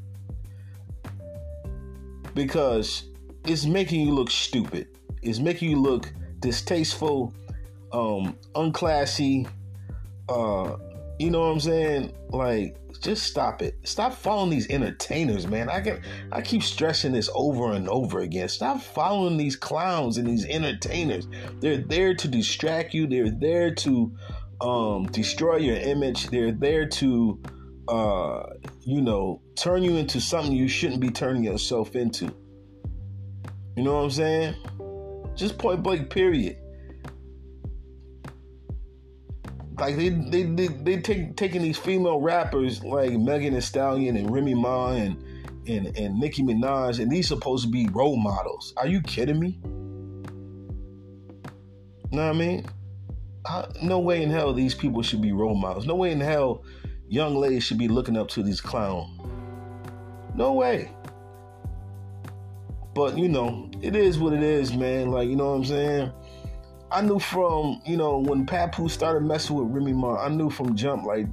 Because 2.34 3.06
it's 3.46 3.66
making 3.66 4.08
you 4.08 4.14
look 4.14 4.32
stupid. 4.32 4.88
It's 5.22 5.40
making 5.40 5.70
you 5.70 5.80
look 5.80 6.12
distasteful, 6.40 7.34
um, 7.92 8.36
unclassy, 8.56 9.48
uh, 10.30 10.78
you 11.20 11.30
know 11.30 11.42
what 11.42 11.48
I'm 11.48 11.60
saying? 11.60 12.14
Like, 12.30 12.78
just 13.02 13.24
stop 13.24 13.62
it. 13.62 13.76
Stop 13.84 14.14
following 14.14 14.50
these 14.50 14.70
entertainers, 14.70 15.48
man. 15.48 15.70
I 15.70 15.80
get 15.80 16.02
I 16.32 16.42
keep 16.42 16.64
stressing 16.64 17.14
this 17.14 17.30
over 17.36 17.74
and 17.74 17.88
over 17.90 18.20
again. 18.20 18.50
Stop 18.50 18.82
following 18.82 19.38
these 19.38 19.56
clowns 19.56 20.18
and 20.18 20.28
these 20.28 20.46
entertainers. 20.46 21.28
They're 21.60 21.78
there 21.78 22.14
to 22.16 22.28
distract 22.28 22.94
you. 22.94 23.08
They're 23.08 23.32
there 23.32 23.74
to 23.76 24.16
um, 24.62 25.06
destroy 25.08 25.58
your 25.58 25.78
image. 25.78 26.28
They're 26.28 26.52
there 26.52 26.88
to 26.88 27.42
uh, 27.88 28.44
you 28.82 29.02
know, 29.02 29.42
turn 29.56 29.84
you 29.84 29.98
into 29.98 30.22
something 30.22 30.54
you 30.54 30.68
shouldn't 30.68 31.02
be 31.02 31.10
turning 31.10 31.44
yourself 31.44 31.96
into. 31.96 32.26
You 33.76 33.84
know 33.84 33.96
what 33.96 34.04
I'm 34.04 34.12
saying? 34.12 34.56
Just 35.36 35.58
point 35.58 35.84
blank 35.84 36.10
period. 36.10 36.58
Like 39.78 39.96
they 39.96 40.10
they 40.10 40.44
they, 40.44 40.68
they 40.68 41.02
take 41.02 41.36
taking 41.36 41.62
these 41.62 41.78
female 41.78 42.20
rappers 42.20 42.84
like 42.84 43.14
Megan 43.14 43.54
Thee 43.54 43.62
Stallion 43.62 44.18
and 44.18 44.32
Remy 44.32 44.54
Ma 44.54 44.92
and 44.92 45.18
and 45.68 45.98
and 45.98 46.20
Nicki 46.20 46.44
Minaj, 46.44 47.00
and 47.00 47.12
these 47.12 47.28
supposed 47.28 47.66
to 47.66 47.72
be 47.72 47.88
role 47.92 48.18
models. 48.18 48.74
Are 48.78 48.88
you 48.88 49.02
kidding 49.02 49.40
me? 49.40 49.60
Know 52.12 52.28
what 52.28 52.30
I 52.30 52.34
mean? 52.34 52.66
no 53.82 54.00
way 54.00 54.24
in 54.24 54.30
hell 54.30 54.54
these 54.54 54.74
people 54.74 55.02
should 55.02 55.22
be 55.22 55.32
role 55.32 55.56
models. 55.56 55.86
No 55.86 55.96
way 55.96 56.12
in 56.12 56.22
hell 56.22 56.64
young 57.10 57.36
ladies 57.36 57.64
should 57.64 57.78
be 57.78 57.88
looking 57.88 58.18
up 58.18 58.30
to 58.30 58.44
these 58.44 58.62
clowns. 58.62 59.10
No 60.36 60.54
way. 60.54 60.92
But 62.96 63.18
you 63.18 63.28
know, 63.28 63.70
it 63.82 63.96
is 63.96 64.20
what 64.20 64.34
it 64.34 64.44
is, 64.44 64.74
man. 64.74 65.12
Like, 65.12 65.28
you 65.28 65.36
know 65.36 65.50
what 65.50 65.58
I'm 65.58 65.66
saying? 65.66 66.12
I 66.94 67.02
knew 67.02 67.18
from, 67.18 67.82
you 67.86 67.98
know, 67.98 68.20
when 68.20 68.46
Papoose 68.46 68.94
started 68.94 69.24
messing 69.26 69.56
with 69.56 69.68
Remy 69.70 69.94
Ma, 69.94 70.24
I 70.24 70.30
knew 70.30 70.52
from 70.52 70.76
jump, 70.76 71.06
like, 71.06 71.26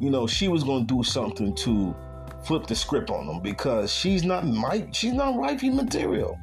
you 0.00 0.08
know, 0.08 0.26
she 0.26 0.48
was 0.48 0.64
gonna 0.64 0.86
do 0.86 1.02
something 1.02 1.54
to 1.56 1.94
flip 2.44 2.66
the 2.66 2.74
script 2.74 3.10
on 3.10 3.26
them 3.26 3.40
because 3.40 3.92
she's 3.92 4.24
not 4.24 4.46
my 4.46 4.88
she's 4.92 5.12
not 5.12 5.34
wifey 5.34 5.68
material. 5.68 6.38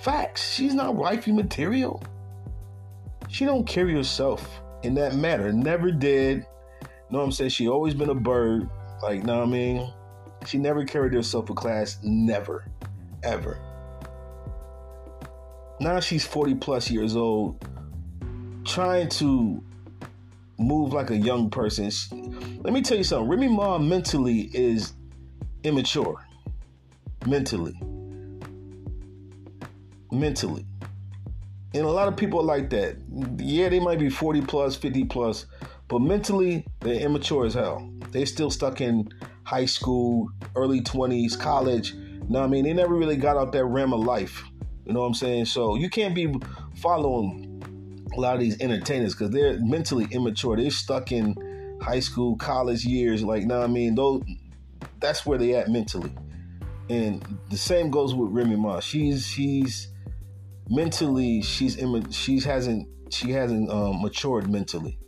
Facts. 0.00 0.54
She's 0.54 0.74
not 0.74 0.94
wifey 0.94 1.32
material. 1.32 2.00
She 3.28 3.44
don't 3.44 3.66
carry 3.66 3.94
herself 3.94 4.62
in 4.84 4.94
that 4.94 5.16
manner. 5.16 5.52
Never 5.52 5.90
did. 5.90 6.38
You 6.38 6.86
know 7.10 7.18
what 7.18 7.24
I'm 7.24 7.32
saying? 7.32 7.50
She 7.50 7.68
always 7.68 7.94
been 7.94 8.10
a 8.10 8.14
bird. 8.14 8.70
Like, 9.02 9.24
know 9.24 9.38
what 9.38 9.48
I 9.48 9.50
mean? 9.50 9.92
She 10.46 10.58
never 10.58 10.84
carried 10.84 11.14
herself 11.14 11.48
with 11.48 11.58
class. 11.58 11.98
Never. 12.02 12.64
Ever. 13.24 13.58
Now 15.80 15.98
she's 15.98 16.26
40 16.26 16.56
plus 16.56 16.90
years 16.90 17.16
old, 17.16 17.66
trying 18.66 19.08
to 19.08 19.62
move 20.58 20.92
like 20.92 21.10
a 21.10 21.16
young 21.16 21.48
person. 21.48 21.88
She, 21.88 22.14
let 22.60 22.74
me 22.74 22.82
tell 22.82 22.98
you 22.98 23.04
something. 23.04 23.30
Remy 23.30 23.48
Ma 23.48 23.78
mentally 23.78 24.50
is 24.52 24.92
immature. 25.64 26.22
Mentally. 27.26 27.80
Mentally. 30.12 30.66
And 31.72 31.84
a 31.84 31.90
lot 31.90 32.08
of 32.08 32.16
people 32.16 32.40
are 32.40 32.44
like 32.44 32.68
that. 32.70 32.96
Yeah, 33.38 33.70
they 33.70 33.80
might 33.80 33.98
be 33.98 34.10
40 34.10 34.42
plus, 34.42 34.76
50 34.76 35.04
plus, 35.04 35.46
but 35.88 36.00
mentally, 36.00 36.66
they're 36.80 37.00
immature 37.00 37.46
as 37.46 37.54
hell. 37.54 37.90
They're 38.10 38.26
still 38.26 38.50
stuck 38.50 38.82
in 38.82 39.08
high 39.44 39.66
school, 39.66 40.28
early 40.56 40.82
20s, 40.82 41.38
college. 41.38 41.92
You 41.92 42.20
know 42.28 42.40
what 42.40 42.46
I 42.46 42.48
mean? 42.48 42.64
They 42.64 42.74
never 42.74 42.94
really 42.94 43.16
got 43.16 43.36
out 43.36 43.52
that 43.52 43.64
realm 43.64 43.94
of 43.94 44.00
life. 44.00 44.44
You 44.90 44.94
know 44.94 45.02
what 45.02 45.06
I'm 45.06 45.14
saying? 45.14 45.44
So 45.44 45.76
you 45.76 45.88
can't 45.88 46.16
be 46.16 46.34
following 46.74 47.62
a 48.12 48.20
lot 48.20 48.34
of 48.34 48.40
these 48.40 48.60
entertainers 48.60 49.14
because 49.14 49.30
they're 49.30 49.56
mentally 49.60 50.08
immature. 50.10 50.56
They're 50.56 50.68
stuck 50.72 51.12
in 51.12 51.78
high 51.80 52.00
school, 52.00 52.34
college 52.34 52.84
years. 52.84 53.22
Like, 53.22 53.44
now, 53.44 53.62
I 53.62 53.68
mean, 53.68 53.94
those 53.94 54.24
that's 54.98 55.24
where 55.24 55.38
they 55.38 55.54
at 55.54 55.68
mentally. 55.68 56.10
And 56.88 57.24
the 57.50 57.56
same 57.56 57.92
goes 57.92 58.16
with 58.16 58.32
Remy 58.32 58.56
Ma. 58.56 58.80
She's 58.80 59.24
she's 59.28 59.92
mentally 60.68 61.40
she's 61.40 61.76
imma- 61.76 62.12
she's 62.12 62.44
hasn't 62.44 62.88
she 63.10 63.30
hasn't 63.30 63.70
um, 63.70 64.02
matured 64.02 64.50
mentally. 64.50 64.98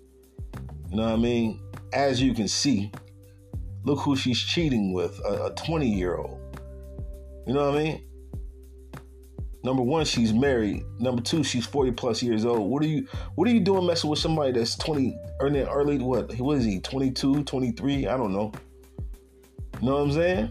You 0.91 0.99
know 0.99 1.07
what 1.07 1.15
I 1.15 1.17
mean? 1.17 1.61
As 1.93 2.23
you 2.23 2.35
can 2.35 2.47
see, 2.47 2.93
look 3.83 3.99
who 3.99 4.15
she's 4.15 4.41
cheating 4.41 4.93
with 4.93 5.19
a 5.27 5.53
20 5.57 5.89
year 5.89 6.19
old. 6.19 6.39
You 7.49 7.55
know 7.55 7.69
what 7.69 7.81
I 7.81 7.83
mean? 7.83 8.12
Number 9.65 9.83
one, 9.83 10.05
she's 10.05 10.33
married. 10.33 10.85
Number 10.99 11.23
two, 11.23 11.45
she's 11.45 11.65
40 11.67 11.93
plus 11.93 12.23
years 12.23 12.45
old. 12.45 12.69
What 12.69 12.83
are 12.83 12.89
you 12.89 13.07
what 13.37 13.47
are 13.47 13.53
you 13.53 13.61
doing 13.61 13.87
messing 13.87 14.11
with 14.11 14.19
somebody 14.19 14.53
that's 14.53 14.77
20 14.77 15.17
early 15.41 15.63
early 15.63 15.99
what 15.99 16.37
what 16.39 16.59
is 16.59 16.65
he? 16.65 16.81
22, 16.81 17.45
23? 17.45 18.07
I 18.09 18.17
don't 18.17 18.33
know. 18.33 18.53
You 19.81 19.89
know 19.89 19.95
what 19.95 20.03
I'm 20.03 20.13
saying? 20.13 20.51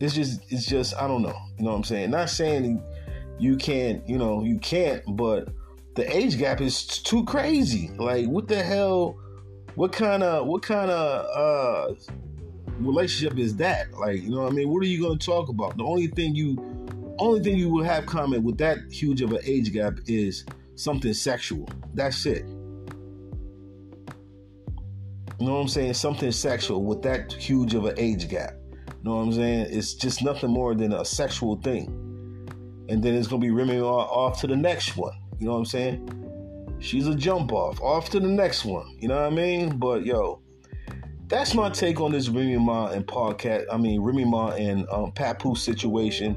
It's 0.00 0.14
just 0.14 0.40
it's 0.50 0.66
just 0.66 0.94
I 0.96 1.08
don't 1.08 1.22
know. 1.22 1.36
You 1.58 1.64
know 1.64 1.70
what 1.70 1.76
I'm 1.78 1.84
saying? 1.84 2.10
Not 2.10 2.28
saying 2.28 2.82
you 3.38 3.56
can't, 3.56 4.06
you 4.08 4.18
know, 4.18 4.42
you 4.42 4.58
can't, 4.58 5.02
but 5.16 5.48
the 5.94 6.14
age 6.14 6.38
gap 6.38 6.60
is 6.60 6.86
too 6.86 7.24
crazy. 7.24 7.90
Like 7.96 8.26
what 8.26 8.48
the 8.48 8.62
hell 8.62 9.18
what 9.76 9.92
kind 9.92 10.22
of 10.22 10.46
what 10.46 10.62
kind 10.62 10.90
of 10.90 11.26
uh 11.90 11.94
relationship 12.80 13.38
is 13.38 13.56
that? 13.56 13.92
Like, 13.94 14.22
you 14.22 14.30
know 14.30 14.42
what 14.42 14.52
I 14.52 14.54
mean? 14.54 14.68
What 14.68 14.82
are 14.82 14.86
you 14.86 15.08
to 15.08 15.24
talk 15.24 15.48
about? 15.48 15.76
The 15.76 15.84
only 15.84 16.08
thing 16.08 16.34
you 16.34 16.56
only 17.18 17.42
thing 17.42 17.56
you 17.56 17.70
will 17.70 17.84
have 17.84 18.06
common 18.06 18.42
with 18.42 18.58
that 18.58 18.78
huge 18.90 19.22
of 19.22 19.32
an 19.32 19.40
age 19.44 19.72
gap 19.72 19.94
is 20.06 20.44
something 20.74 21.12
sexual. 21.12 21.68
That's 21.94 22.26
it. 22.26 22.46
You 25.38 25.46
know 25.46 25.54
what 25.54 25.60
I'm 25.60 25.68
saying? 25.68 25.94
Something 25.94 26.32
sexual 26.32 26.84
with 26.84 27.02
that 27.02 27.32
huge 27.32 27.74
of 27.74 27.84
an 27.84 27.94
age 27.98 28.28
gap. 28.28 28.54
You 28.72 28.84
know 29.04 29.16
what 29.16 29.22
I'm 29.22 29.32
saying? 29.32 29.66
It's 29.70 29.94
just 29.94 30.22
nothing 30.22 30.50
more 30.50 30.74
than 30.74 30.92
a 30.92 31.04
sexual 31.04 31.56
thing. 31.56 31.88
And 32.88 33.02
then 33.02 33.14
it's 33.14 33.28
gonna 33.28 33.40
be 33.40 33.50
rimming 33.50 33.82
off 33.82 34.40
to 34.40 34.46
the 34.46 34.56
next 34.56 34.96
one. 34.96 35.12
You 35.38 35.46
know 35.46 35.52
what 35.52 35.58
I'm 35.58 35.64
saying? 35.66 36.76
She's 36.78 37.06
a 37.06 37.14
jump 37.14 37.52
off, 37.52 37.80
off 37.80 38.10
to 38.10 38.20
the 38.20 38.28
next 38.28 38.64
one. 38.64 38.96
You 38.98 39.08
know 39.08 39.16
what 39.16 39.32
I 39.32 39.34
mean? 39.34 39.78
But 39.78 40.06
yo, 40.06 40.40
that's 41.28 41.54
my 41.54 41.68
take 41.70 42.00
on 42.00 42.12
this 42.12 42.28
Remy 42.28 42.58
Ma 42.58 42.88
and 42.88 43.06
podcast. 43.06 43.66
I 43.70 43.76
mean 43.76 44.00
Remy 44.00 44.24
Ma 44.24 44.50
and 44.50 44.86
um, 44.90 45.12
Papoose 45.12 45.62
situation. 45.62 46.36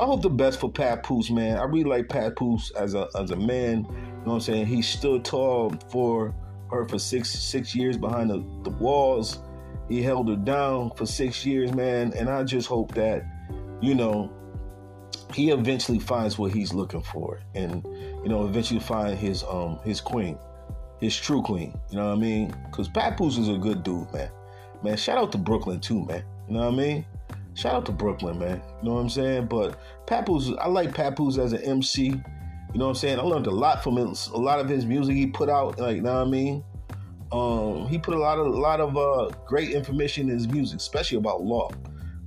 I 0.00 0.04
hope 0.04 0.22
the 0.22 0.30
best 0.30 0.60
for 0.60 0.70
Pat 0.70 1.02
Papoose, 1.02 1.30
man. 1.30 1.58
I 1.58 1.64
really 1.64 1.84
like 1.84 2.08
Papoose 2.08 2.70
as 2.72 2.94
a 2.94 3.08
as 3.18 3.30
a 3.32 3.36
man. 3.36 3.84
You 3.84 3.92
know 3.92 4.22
what 4.24 4.34
I'm 4.34 4.40
saying? 4.40 4.66
He 4.66 4.82
stood 4.82 5.24
tall 5.24 5.74
for 5.90 6.34
her 6.70 6.86
for 6.88 6.98
six 6.98 7.30
six 7.30 7.74
years 7.74 7.96
behind 7.96 8.30
the, 8.30 8.44
the 8.62 8.70
walls. 8.70 9.40
He 9.88 10.02
held 10.02 10.28
her 10.28 10.36
down 10.36 10.92
for 10.96 11.06
six 11.06 11.44
years, 11.46 11.74
man. 11.74 12.12
And 12.14 12.28
I 12.28 12.44
just 12.44 12.68
hope 12.68 12.94
that, 12.94 13.24
you 13.80 13.94
know, 13.94 14.30
he 15.32 15.50
eventually 15.50 15.98
finds 15.98 16.38
what 16.38 16.52
he's 16.52 16.72
looking 16.74 17.02
for 17.02 17.40
and, 17.54 17.82
you 18.22 18.28
know, 18.28 18.46
eventually 18.46 18.80
find 18.80 19.18
his 19.18 19.42
um 19.44 19.80
his 19.84 20.00
queen. 20.00 20.38
his 21.00 21.16
true 21.16 21.42
queen. 21.42 21.78
You 21.90 21.96
know 21.96 22.06
what 22.08 22.18
I 22.18 22.20
mean? 22.20 22.54
Because 22.70 22.88
Papoose 22.88 23.38
is 23.38 23.48
a 23.48 23.56
good 23.56 23.82
dude, 23.82 24.12
man. 24.12 24.30
Man, 24.82 24.96
shout 24.96 25.18
out 25.18 25.32
to 25.32 25.38
Brooklyn 25.38 25.80
too, 25.80 26.04
man. 26.04 26.22
You 26.48 26.54
know 26.54 26.60
what 26.60 26.74
I 26.74 26.76
mean? 26.76 27.06
Shout 27.58 27.74
out 27.74 27.86
to 27.86 27.92
Brooklyn, 27.92 28.38
man. 28.38 28.62
You 28.80 28.88
know 28.88 28.94
what 28.94 29.00
I'm 29.00 29.08
saying? 29.08 29.46
But 29.46 29.80
Papoose, 30.06 30.52
I 30.60 30.68
like 30.68 30.94
Papoose 30.94 31.38
as 31.38 31.52
an 31.52 31.60
MC. 31.62 32.04
You 32.04 32.14
know 32.76 32.84
what 32.84 32.90
I'm 32.90 32.94
saying? 32.94 33.18
I 33.18 33.22
learned 33.22 33.48
a 33.48 33.50
lot 33.50 33.82
from 33.82 33.98
him. 33.98 34.14
A 34.32 34.38
lot 34.38 34.60
of 34.60 34.68
his 34.68 34.86
music 34.86 35.16
he 35.16 35.26
put 35.26 35.48
out, 35.48 35.76
like, 35.76 35.96
you 35.96 36.02
know 36.02 36.14
what 36.14 36.28
I 36.28 36.30
mean? 36.30 36.62
Um, 37.32 37.88
he 37.88 37.98
put 37.98 38.14
a 38.14 38.18
lot 38.18 38.38
of 38.38 38.46
a 38.46 38.50
lot 38.50 38.80
of 38.80 38.96
uh, 38.96 39.34
great 39.44 39.70
information 39.70 40.28
in 40.28 40.36
his 40.36 40.46
music, 40.46 40.78
especially 40.78 41.18
about 41.18 41.42
law. 41.42 41.68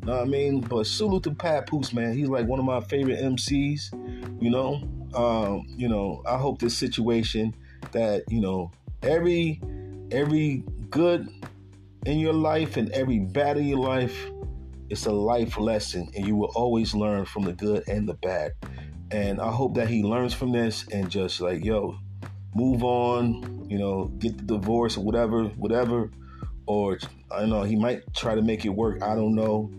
You 0.02 0.08
know 0.08 0.18
what 0.18 0.24
I 0.24 0.26
mean? 0.26 0.60
But 0.60 0.86
salute 0.86 1.24
to 1.24 1.32
Papoose, 1.32 1.94
man. 1.94 2.14
He's 2.14 2.28
like 2.28 2.46
one 2.46 2.60
of 2.60 2.66
my 2.66 2.82
favorite 2.82 3.20
MCs. 3.20 4.42
You 4.44 4.50
know, 4.50 4.84
um, 5.14 5.66
you 5.78 5.88
know. 5.88 6.22
I 6.28 6.38
hope 6.38 6.60
this 6.60 6.78
situation 6.78 7.56
that 7.94 8.26
you 8.28 8.42
know 8.42 8.70
every 9.02 9.62
every 10.12 10.66
good 10.90 11.30
in 12.06 12.20
your 12.20 12.34
life 12.34 12.76
and 12.76 12.92
every 12.92 13.20
bad 13.20 13.58
in 13.58 13.66
your 13.66 13.80
life 13.80 14.31
it's 14.92 15.06
a 15.06 15.12
life 15.12 15.58
lesson 15.58 16.12
and 16.16 16.28
you 16.28 16.36
will 16.36 16.52
always 16.54 16.94
learn 16.94 17.24
from 17.24 17.44
the 17.44 17.54
good 17.54 17.88
and 17.88 18.08
the 18.08 18.14
bad. 18.14 18.52
And 19.10 19.42
i 19.42 19.50
hope 19.50 19.76
that 19.76 19.88
he 19.88 20.04
learns 20.04 20.34
from 20.34 20.52
this 20.52 20.86
and 20.92 21.10
just 21.10 21.40
like 21.42 21.64
yo 21.64 21.98
move 22.54 22.84
on 22.84 23.66
you 23.70 23.80
know 23.80 24.06
get 24.20 24.38
the 24.38 24.44
divorce 24.44 24.98
or 24.98 25.04
whatever 25.04 25.46
whatever. 25.46 26.12
Or 26.68 27.00
i 27.32 27.40
don't 27.40 27.50
know 27.50 27.64
he 27.64 27.78
might 27.78 28.14
try 28.14 28.36
to 28.36 28.42
make 28.42 28.66
it 28.66 28.70
work 28.70 29.02
i 29.02 29.16
don't 29.16 29.34
know. 29.34 29.72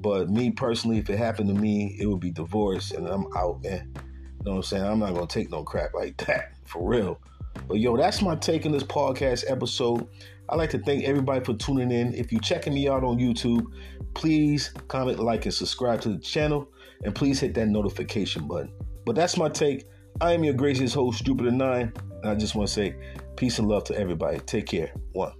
But 0.00 0.30
me 0.30 0.50
personally 0.50 0.98
if 0.98 1.10
it 1.10 1.18
happened 1.18 1.48
to 1.48 1.54
me 1.54 1.96
it 2.00 2.06
would 2.06 2.20
be 2.20 2.30
divorce 2.30 2.90
and 2.90 3.06
i'm 3.06 3.26
out 3.36 3.62
man. 3.62 3.92
You 3.94 4.44
know 4.44 4.50
what 4.52 4.56
i'm 4.56 4.62
saying? 4.62 4.84
I'm 4.84 4.98
not 4.98 5.14
gonna 5.14 5.26
take 5.26 5.50
no 5.50 5.62
crap 5.62 5.92
like 5.92 6.16
that 6.26 6.52
for 6.64 6.88
real. 6.88 7.20
But 7.68 7.80
yo, 7.80 7.96
that's 7.96 8.20
my 8.20 8.34
take 8.36 8.66
in 8.66 8.72
this 8.72 8.82
podcast 8.82 9.44
episode. 9.46 10.08
I'd 10.48 10.56
like 10.56 10.70
to 10.70 10.78
thank 10.78 11.04
everybody 11.04 11.44
for 11.44 11.54
tuning 11.54 11.90
in. 11.90 12.14
If 12.14 12.30
you're 12.30 12.40
checking 12.40 12.74
me 12.74 12.88
out 12.88 13.04
on 13.04 13.18
YouTube, 13.18 13.66
please 14.14 14.72
comment, 14.88 15.18
like, 15.18 15.44
and 15.46 15.54
subscribe 15.54 16.00
to 16.02 16.10
the 16.10 16.18
channel. 16.18 16.70
And 17.02 17.14
please 17.14 17.40
hit 17.40 17.54
that 17.54 17.66
notification 17.66 18.46
button. 18.46 18.72
But 19.04 19.16
that's 19.16 19.36
my 19.36 19.48
take. 19.48 19.84
I 20.20 20.32
am 20.32 20.44
your 20.44 20.54
gracious 20.54 20.94
host, 20.94 21.24
Jupiter9. 21.24 21.96
And 22.22 22.30
I 22.30 22.34
just 22.34 22.54
want 22.54 22.68
to 22.68 22.74
say 22.74 22.96
peace 23.36 23.58
and 23.58 23.68
love 23.68 23.84
to 23.84 23.98
everybody. 23.98 24.38
Take 24.40 24.66
care. 24.66 24.92
One. 25.12 25.32